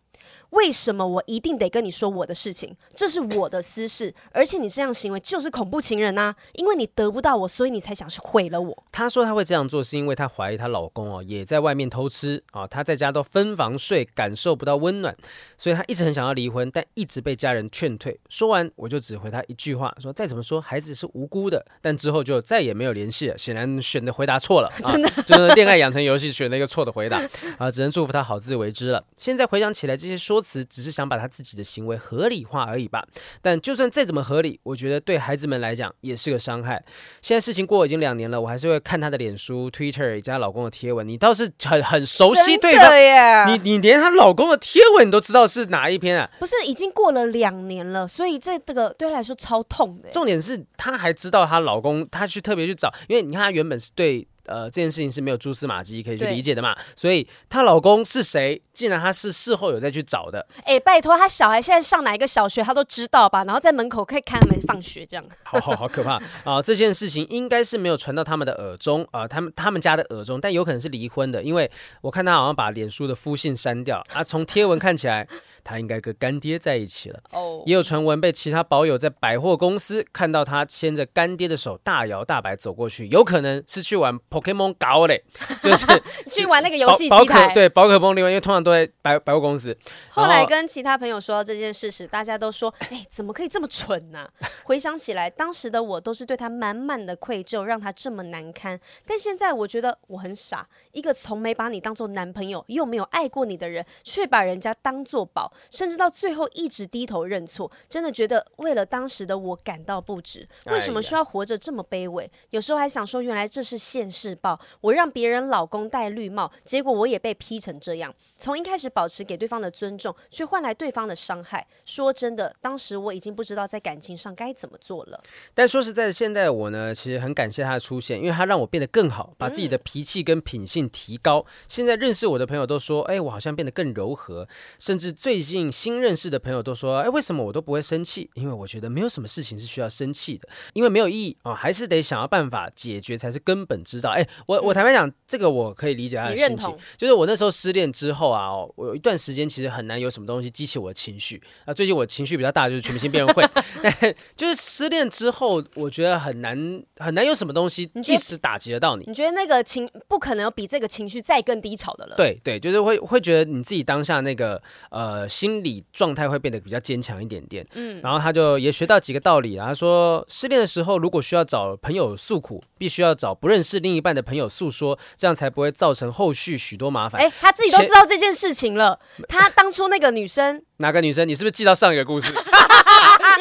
[0.51, 2.77] 为什么我一定得跟你说我的事情？
[2.95, 6.35] 这是我的私事，而且你这样行为就是恐怖情人呐！
[6.55, 8.85] 因为你得不到我，所以你才想是毁了我。
[8.91, 15.17] 她说她会这样做，是因为她怀疑她老公哦也在外面偷吃啊，她在家都分房睡，感受不到温暖，
[15.57, 18.19] 所以她一直很想要离婚，但一直被家人劝退。
[18.29, 23.39] 说完我就只回她一句话，说再怎么说孩子是无辜的，但之后就再也没有联系了。
[23.39, 27.23] 显然选的回答错了， 啊、真的就是恋爱养成游戏选了一个错的回答
[27.57, 29.05] 啊，只能祝福她好自为之了。
[29.17, 30.40] 现在回想起来，这些说。
[30.41, 33.07] 词只是想把他自己的行为合理化而已吧，
[33.43, 36.83] 但就算再怎么合理，我觉得对孩子们来讲也是个伤害。
[37.21, 41.07] 现在事情过已经两年了，我还是会看她的脸书、Twitter 以及她老公的贴文。
[41.07, 46.31] 你倒是很很熟悉对方，你你连她老公的贴文你都知道是哪一篇啊？
[46.39, 50.09] 不是，已经过了两年了，所以这这个对她来说超痛的。
[50.11, 54.27] 重点是她还知道她老公，她去特别去找，因为你看她原本是对。
[54.51, 58.61] 呃，这件事情是没有蛛丝马迹可以去理解的嘛，所以她老公是谁？
[58.75, 60.45] 既然她是事后有再去找的。
[60.59, 63.45] 哎、欸，拜托，她小孩现在上哪一个小学，她都知道吧？
[63.45, 65.25] 然后在门口可以看他们放学，这样。
[65.45, 66.63] 好好好可怕啊、呃！
[66.63, 71.71] 这件事情应该是没有传到他们的耳中啊、呃，他们他们家的耳中，但有可能是离婚的，因为
[72.01, 74.25] 我看他好像把脸书的夫姓删掉啊。
[74.25, 75.27] 从贴文看起来。
[75.71, 77.63] 他应该跟干爹在一起了，oh.
[77.65, 85.23] 也有传闻被其他保友在百货公司看到他牵着干爹的手大摇大摆走过去，有可能是去玩 Pokemon Go 嘞，
[85.63, 85.87] 就是
[86.29, 87.55] 去玩那个游戏机台。
[87.55, 89.77] 对，宝可梦另外，因为通常都在百百货公司。
[90.11, 94.31] 后来跟其他朋友说到这件事时，大家都说：“哎，怎么可以这么蠢呢、啊？
[94.65, 98.79] ”回想起来，当时的我都是对他满满的愧疚，让他这么难堪。
[99.07, 105.53] 但现在我觉得我很傻，一个从没把你当做男朋友又没有爱过你的人，却把人家当做宝。
[105.71, 110.49] 甚至到最后一直低头认错，真的觉得为了当时的我感到不值。
[110.67, 112.31] 为什么需要活着这么卑微？
[112.51, 114.61] 有时候还想说，原来这是现世报。
[114.81, 118.15] 我让别人老公戴绿帽，结果我也被劈成这样。
[118.37, 121.67] 从一开始保持给对方的尊重，却换来对方的伤害。
[121.85, 125.21] 说真的，当时我已经不知道在感情上该怎么做了。
[125.53, 131.41] 但说实在的，现在的我呢，其实很感谢他的出现，因为他让我变得更好，把自己的脾气跟品性提高。
[131.41, 134.47] 嗯、现在认识我的朋友都说，哎，我好像变得更柔和，
[134.79, 135.40] 甚至最。
[135.43, 138.29] 最近新认识的朋友都说：“哎，为什么我都不会生气？
[138.35, 146.77] 因为我觉得没有什么事情是需要生气的，因为没有意义啊、哦，还是得想要办法解决才是根本之道。”哎，我我坦白讲，这个我可以理解他的心情。
[146.99, 151.73] 就是我那时候失恋之后啊，我有一段时间其实很难有什么东西激起我的情绪啊。
[151.73, 153.43] 最近我情绪比较大，就是全明星辩论会。
[153.83, 159.07] 但 就是失恋之后，我觉得很难很难有什么东西一时打击得到你。
[159.07, 162.15] 你觉得那个情不可能有比这个情绪再更低潮的了？
[162.17, 165.30] 对对，就是会会觉得你自己当下那个呃。
[165.31, 177.23] 心理状态会变得比较坚强一点点，嗯，然后他就也学到几个道理，然后他说失恋的时候，如果需要找朋友诉苦，必须要找不认识另一半的朋友诉说，这样才不会造成后续许多麻烦。
[177.23, 181.27] 哎，他自己都知道这件事情了，他当初那个女生， 哪个女生？
[181.27, 182.33] 你是不是记到上一个故事？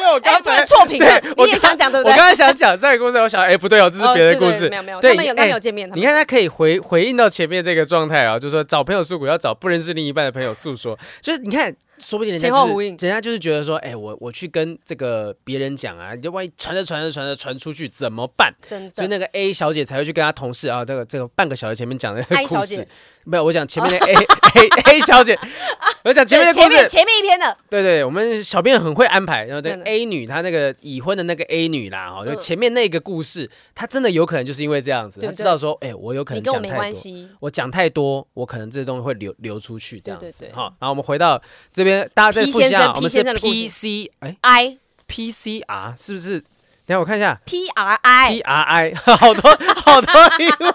[0.00, 2.12] 因为我刚才错评了，你也想讲对不对？
[2.12, 11.74] 我刚才想讲上一个故事，我想哎不对哦，这是别的故事，没有没有，他们有他们有见面，你看他可以回回应到前面这个状态啊，就是说找朋友诉苦要找不认识另一半的朋友诉说，就是你看。
[12.00, 18.52] 说不定人家就是人家就是觉得说，哎、欸，我我去跟这个别人讲啊，你就万一传着传着传着传出去怎么办？
[18.66, 22.86] 真的，所以那个 A 小姐才会去跟她同事啊，这个这个半个小时前面讲的那个故事。
[23.26, 24.18] 没有，我讲前面的 A、 哦、
[24.88, 25.38] A A 小姐，
[26.04, 27.54] 我讲前面的故事，前面，前面一篇的。
[27.68, 29.44] 对对，我们小编很会安排。
[29.44, 40.48] 然后这 A 女她那个已婚的那个 A 女啦，哈，就前面那个故事，她真的有可能就是因为这样子，她知道说，哎，我有可能讲太多，我讲太多，我可能这些东西会流流出去，这样子。
[40.54, 41.40] 好，然后我们回到
[41.74, 46.40] 这边，大家再复习一下，我们是 P C 哎 I P C R 是不是？
[46.86, 50.74] 等下我看一下 P R I P R I 好多 好多英文。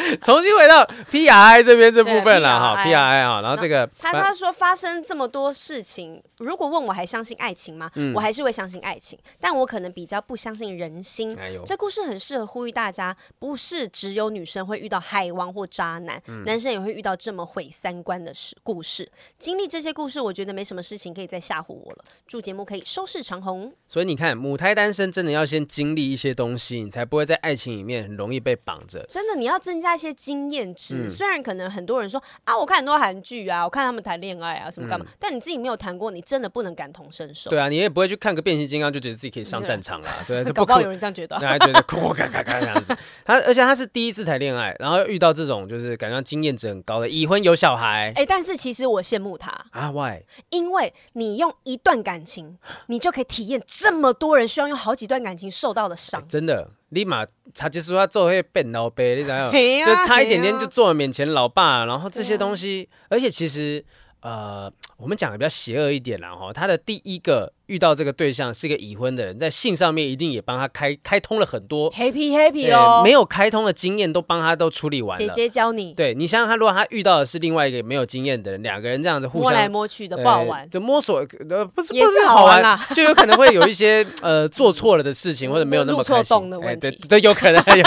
[0.20, 7.90] 重新回到 P R I 这边这部分了哈，P R I 啊，然后这个他他说发生这么多事情，如果问我还相信爱情吗？
[7.94, 11.36] 嗯、我还是会相信爱情，但我可能比较不相信人心。
[11.38, 19.10] 哎、呦这故事很适合呼吁大家，不是只有女生会遇到海王或渣男，嗯、男生也会遇到这么毁三观的事故事。
[19.38, 21.98] 经历这些故事，我觉得没什么事情可以再吓唬我了。
[22.26, 23.72] 祝节目可以收视长虹。
[23.86, 29.04] 所以你看，母胎单身真的要先经历一些东西，你才不会在爱情里面很容易被绑着。
[29.08, 29.89] 真的，你要增加。
[29.90, 37.50] 那些经验值，嗯、虽然可能很多人说啊，我看很多韩剧啊，我看他们谈恋爱啊，什么干嘛，嗯、但你自己没有谈过，你真的不能感同身受。
[37.50, 42.96] 对啊，你也不会去看个变形金刚就觉得自己可以上战场啊， 对，搞不好有人这样觉得，还觉得哭咔咔咔这样子。
[43.24, 48.12] 他而且他是第一次谈恋爱，然后遇到这种就是感觉经验值很高的已婚有小孩。
[48.14, 50.22] 哎、欸，但是其实我羡慕他啊，Why？
[50.50, 56.70] 因为你用一段感情，你就可以体验这么多人需要用好几段感情受到的伤、欸，真的。
[56.90, 59.52] 立马查就说他做会变老辈，你知道吗？
[59.52, 63.84] 就差一点点就做了面前老爸，然后这些东西，而且其实
[64.20, 67.52] 呃，我们讲的比较邪恶一点啦哈，他的第一个。
[67.70, 75.24] 遇到这个对象是一个已婚的人，在性上面一定也帮他开开通了很多 happy happy 哦，没有开通的经验都帮他都处理完了。
[75.24, 87.84] 姐姐教你，对，你想想他，如果他遇到的是另外一个没有经验的人，两个人这样子互相摸来摸去的不好玩，就摸索呃不是不是好玩啦，就有可能会有一些呃做错了的事情，或者没有那么开心的问题，对对，有可能 有。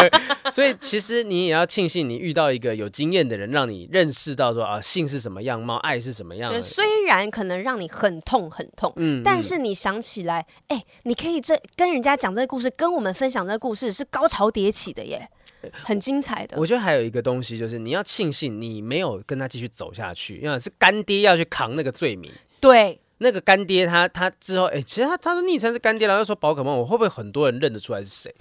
[0.52, 6.62] 所以其实你也要庆幸你遇到一个有经验的人，让你认识到说啊性是什么样貌，爱是什么样的。
[6.62, 10.46] 虽然可能让你很痛很痛，嗯，但是你想起来。
[10.68, 15.30] 哎、欸，你可以这跟人家讲这个故事，跟我们分享这个故事是高潮迭起的耶，
[15.72, 16.58] 很精彩的。
[16.58, 22.32] 我觉得还有一个东西就是你要庆幸你没有跟他继续走下去，因为是干爹要去扛那个罪名。
[22.60, 28.34] 对，那个干爹他他之后，哎、欸，其实他他说昵称是干爹，然后又说宝可梦，我会不会很多人认得出来是谁？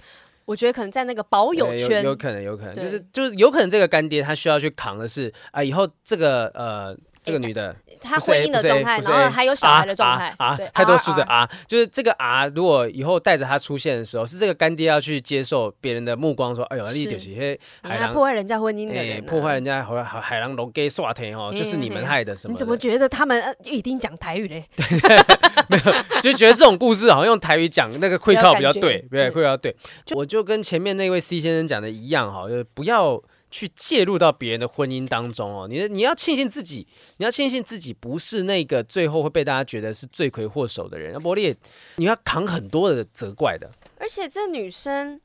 [0.45, 6.97] 我觉得可能在那个保有圈，有，有可能，有可能，就是就是有可能这个干爹他需要去扛的是啊，以后这个呃。
[7.23, 22.51] 这个女的，她婚姻的状态，然后还有小孩的状态啊，太多数字啊，就是这个啊，如果以后带着她出现的时候，是这个干爹要去接受别人的目光，说，哎呦，你就是些海狼破坏人家婚姻的人，破坏人家海海狼龙给刷天哦，就是你们害的什么？
[22.51, 24.65] 你怎么觉得他们一定讲台语嘞？
[25.69, 29.73] 没有，就觉得这种故事好像用台语讲那个会靠比较对，对，会靠对。
[30.13, 33.21] 我就跟前面那位 C 先生讲的一样哈，就是不要。
[33.53, 36.87] 去介入到别人的婚姻当中哦，你你要庆幸自己，
[37.17, 41.21] 你要庆幸自己不是那个最后会被大家觉得是罪魁祸首的人。
[41.21, 41.55] 伯利
[41.97, 43.69] 你要扛很多的责怪的。
[43.99, 45.21] 而且这女生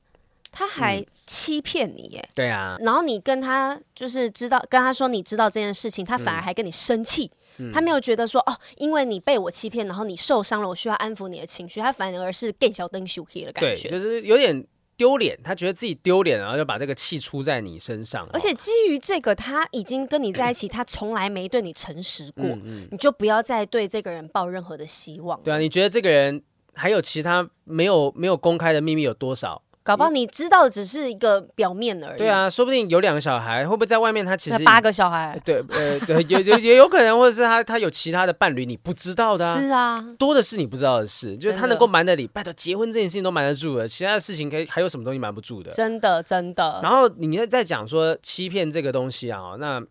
[0.53, 2.77] 她还欺骗你耶，嗯、对啊。
[2.81, 14.67] 然后你跟她就是知道跟她说你知道这件事情，她反而还跟你生气，嗯、她没有觉得说哦，因为你被我欺骗，然后你受伤了，我需要安抚你的情绪，她反而是更小灯羞气的感觉，对，就是有点。
[14.99, 18.29] 丢脸，他觉得自己丢脸，然后就把这个气出在你身上。
[18.33, 25.41] 而且基于这个，他已经跟你在一起，他从来没对你诚实过，嗯嗯、你就不要再对这个人抱任何的希望。
[25.43, 26.43] 对啊，你觉得这个人
[26.75, 29.63] 还有其他没有没有公开的秘密有多少？
[29.89, 32.19] 搞不好你知道的只是一个表面而已。
[32.19, 35.41] 对啊，说不定有两个小孩，会不会在外面他其实八个小孩？
[35.43, 39.57] 对，呃，对，也也也有可能，或者是他他有其他的伴侣，你不知道的啊。
[39.59, 45.71] 是啊，多的是你不知道的事，就是他能够瞒得你，拜托，结婚这件事情都瞒得住的，其他的事情可以还有什么东西瞒不住的？
[45.71, 46.81] 真的，真的。
[46.83, 49.83] 然后你在讲说欺骗这个东西啊，那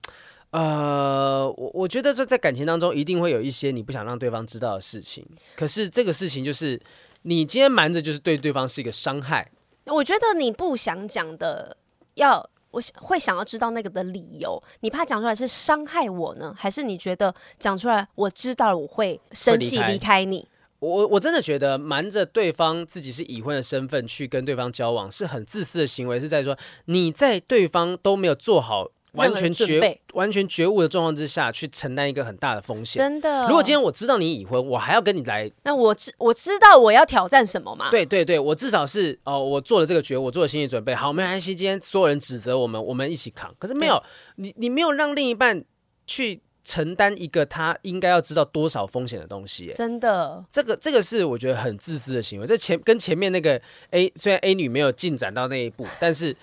[0.51, 5.25] 呃，我我觉得说在感情当中一定会有一些你不想让对方知道的事情，
[5.55, 6.79] 可是这个事情就是
[7.23, 9.49] 你今天瞒着，就是对对方是一个伤害。
[9.87, 11.77] 我觉得你不想讲的，
[12.15, 14.61] 要我会想要知道那个的理由。
[14.81, 20.47] 你怕讲出来是伤害我呢，还是你觉得讲出来我知道了我会生气离开你？
[20.79, 28.91] 我我真的觉得瞒着对方自己是已婚的身份去跟对方交往是很自私的行为，是在说你在对方都没有做好。
[29.17, 33.47] 完全觉完全觉悟的状况之下去承担一个很大的风险，真的。
[33.47, 37.89] 如果今天我知道你已婚，我还要跟你来，那我知我知道我要挑战什么嘛？
[37.89, 40.95] 对对对，我至少是哦，我做了这个觉悟，我做了心理准备。
[40.95, 43.53] 好，没关系，今天所有人指责我们，我们一起扛。
[43.59, 44.01] 可是没有
[44.35, 45.63] 你，你没有让另一半
[46.05, 49.71] 去承担一个他应该要知道多少风险的东西。
[49.73, 52.45] 真的，这个这个是我觉得很自私的行为。
[52.45, 53.61] 这前跟前面那个
[53.91, 56.35] A，虽然 A 女没有进展到那一步，但是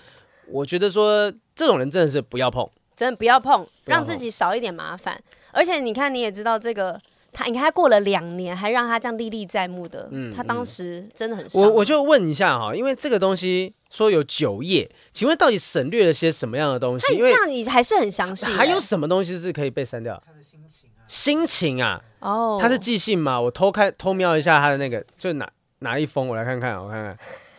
[0.47, 5.21] 我觉得说这种人真的是不要碰，真的不要碰，要碰让自己少一点麻烦。
[5.51, 6.99] 而且你看，你也知道这个。
[7.37, 11.61] 他你看，他过了两年，还让他这样历历在目的，嗯、他当时真的很伤。
[11.61, 17.13] 我我就问一下哈，因为这个东西说有九页，请问到底省略了些什么样的东西？
[17.13, 18.45] 因为这样你还是很详细。
[18.53, 20.23] 还有什么东西是可以被删掉？
[20.25, 23.41] 他的心情啊，心情啊，哦，他是寄信吗？
[23.41, 27.17] 我偷看偷瞄一下他的那个，就哪哪一封，我来看看，我看看，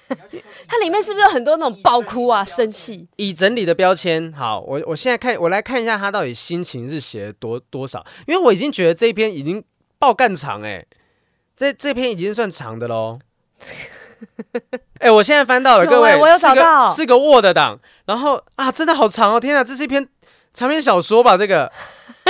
[0.68, 3.06] 它里面是不是有很多那种爆哭啊、生气？
[3.16, 9.64] 已整理的标签，好，我我现在看，我来看一下他到底心情是写了多多少，因为我已经觉得这一篇已经。
[9.98, 10.86] 爆干长哎、欸，
[11.56, 13.18] 这这篇已经算长的喽。
[15.00, 19.40] 哎、欸，我现在翻到了，各位，我有找到，是个 Word 档，然后啊，真的好长哦！
[19.40, 20.06] 天哪，这是一篇
[20.52, 21.34] 长篇小说吧？
[21.38, 21.72] 这个，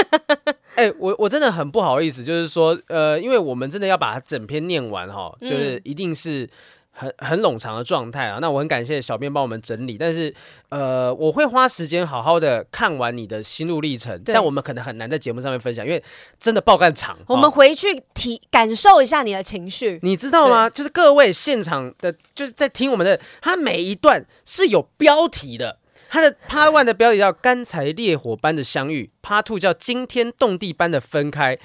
[0.77, 6.45] 哎、欸，我我真的很不好意思，就是说，呃，因为我们真的要把它整篇念完哈，就是一定是。
[6.45, 6.51] 嗯
[6.99, 10.35] 很很冗长的状态啊，那我很感谢小编帮我们整理，但是
[10.71, 16.03] 呃，我会花时间好好的看完你的心路历程，但我们可能很难在节目上面分享，因为
[16.41, 17.19] 真的爆干长。
[17.27, 20.71] 我们回去体感受一下你的情绪，你知道吗？
[20.71, 25.79] 就是各位现场的，就是在听我们的，它每一段是有标题的，
[26.09, 31.59] 他的 Part One 的标题叫“干柴烈火般的相遇 ”，Part Two 叫“惊天动地般的分开”。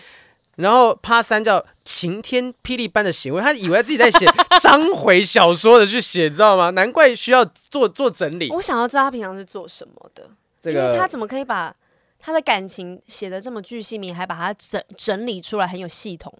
[0.56, 4.26] 然后趴三叫晴天霹雳般的行为，他以为自己在写
[4.62, 6.70] 章回小说的去写，知道吗？
[6.72, 8.50] 难怪需要做做整理。
[8.52, 10.30] 我想要知道他平常是做什么的，
[10.62, 11.74] 这个、因为他怎么可以把
[12.20, 16.32] 他的感情写的这么具细靡，还把它整整理出来很有系统？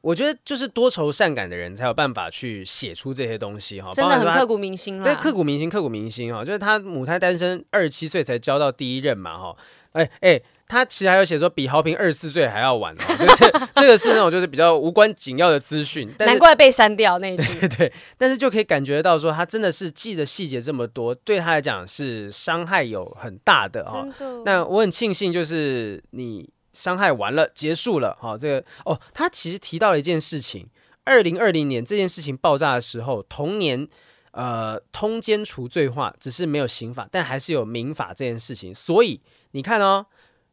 [0.00, 5.04] 我觉得就是多愁善感的人才有办法去写出这些东西哈，真的很刻骨铭心了。
[5.04, 9.56] 对，刻骨铭心，刻骨铭心哈，就是他母胎单身，二十七岁才交到第一任嘛哈，
[9.92, 10.40] 哎哎。
[10.68, 13.50] 他其实还有写说比豪平二十四岁还要晚，哦，这
[13.80, 17.60] 这个是那种就是比较无关紧要的资讯，难怪被删掉那一句。
[17.60, 24.06] 对，对对，但是就可以感觉到说他真的是记的细节这么多，对他来讲是伤害有很大的哦。
[24.44, 30.68] 那我很庆幸就是你伤害完了结束了哈，这个哦，他其实提到了一件事情，
[31.04, 33.88] 二零二零年这件事情爆炸的时候，同年
[34.32, 40.04] 呃通奸除罪化，只是没有刑法，但还是有民法这件事情，所以你看哦。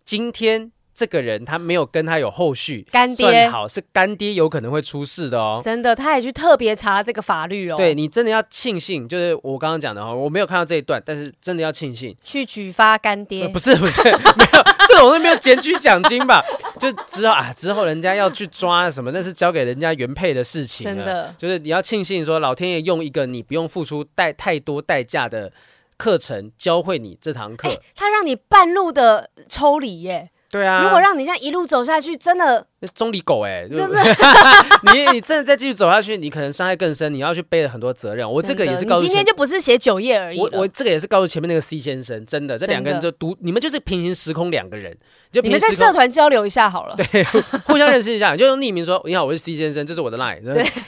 [0.05, 5.59] 今天这个人他没有跟他有后续，干爹好是干爹有可能会出事的哦。
[5.61, 7.75] 真的，他也去特别查这个法律哦。
[7.75, 13.41] 对，你真的要庆幸，就是我刚刚讲的哈，我没有看到这一段，但是真的要庆幸去举发干爹。
[13.41, 14.03] 呃、不是不是，
[14.37, 16.41] 没有这种都没有检举奖金吧？
[16.79, 20.85] 就之后啊，之后人家要去抓什么，那是交给人家原配的事情。
[20.85, 25.51] 真的，就是你要庆幸说，老天爷用一个你不用付出代太多代价的。
[25.97, 30.31] 课程教会你这堂课，他让你半路的抽离耶。
[30.49, 33.99] 对啊，如果让你这样一路走下去，真的中离狗哎，真的，
[34.93, 38.29] 你你真的再继续走下去，你可能伤害更深，你要去背了很多责任。
[38.29, 40.39] 我这个也是告诉，今天就不是写九页而已。
[40.39, 44.95] 我我这个也是告诉前面那个 C 先生，真的，这两个人就独，你们就是平行时空两个人，
[45.31, 47.23] 就你们在社团交流一下好了， 对，
[47.65, 50.41] 互相认识一下，就用匿名说，你好，我是 C 先生，这是我的 line，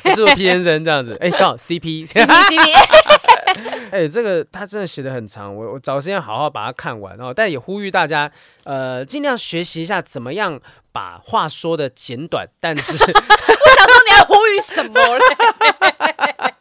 [0.04, 3.18] 这是我 P 先生这样子，哎，刚好 CP，CP，CP。
[3.90, 7.34] 哎、欸，这个他真的写的很长，我我找时间好好把它看完哦。
[7.34, 8.30] 但也呼吁大家，
[8.66, 10.60] 呃，尽量学习一下怎么样
[10.98, 16.07] 把话说的简短，但是 我想说你要呼吁什么嘞？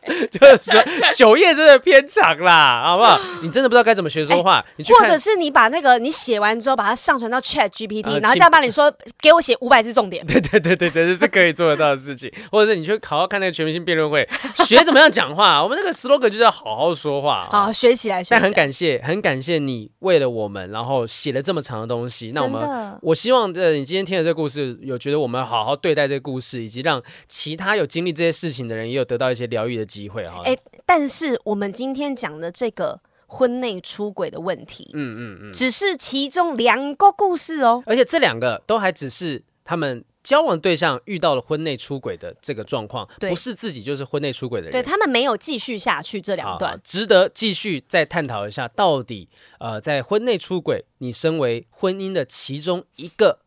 [0.30, 0.82] 就是说
[1.14, 3.18] 酒业真的偏长啦，好不好？
[3.42, 10.24] 你真的不知道该怎么学说话，欸、你去或者是你把那个你写完之后，把它上传到 Chat GPT，、呃、然后这样帮你说， 给我写五百字重点。
[10.26, 12.32] 对对对对对，这是可以做得到的事情。
[12.50, 14.26] 或者是你去好好看那个全明星辩论会，
[14.64, 15.62] 学怎么样讲话。
[15.62, 18.22] 我们那个 slogan 就是要好好说话，好学起来。
[18.22, 22.30] 学起来，但很感谢，很感谢你为了我们，然后写了这么长的东西。
[22.32, 30.42] 那我们，我希望这你今天听的这个故事，有觉得我们好好对待这个故事，以及让其他有经历这些事情的人，也有得到一些疗愈的机会哈。
[30.44, 49.28] 欸但是我们今天讲的这个婚内出轨的问题，嗯嗯嗯，只是其中两个故事哦，而且这两个都还只是他们交往对象遇到了婚内出轨的这个状况，对不是自己就是婚内出轨的人，对，他们没有继续下去这两段，值得继续再探讨一下，到底
[49.58, 53.40] 呃，在婚内出轨，你身为婚姻的其中一个。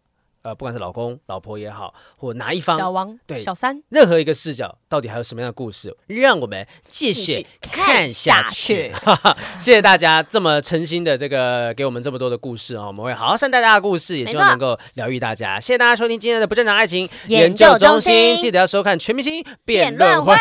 [0.49, 8.91] 呃，不管是老公、老婆也好，或哪一方，小王、对小三，任何一个视角，到底还有什么样的故事，让我们继续看下去。
[8.91, 8.97] 下
[9.29, 15.59] 去谢谢大家这么诚心的这个给我们这么多的故事啊，我们会好好善待大家的故事，也希望能够疗愈大家。
[15.59, 20.33] 谢谢大家收听今天的不正常爱情研究中心，记得要收看全明星辩论会，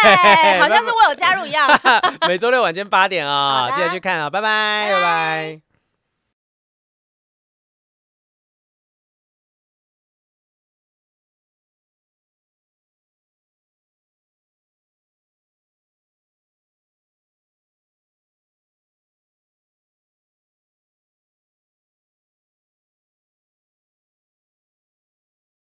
[0.58, 1.68] 好像 是我有加入一样。
[2.26, 5.67] 每周六晚间八点啊，记得去看啊，拜拜，拜拜。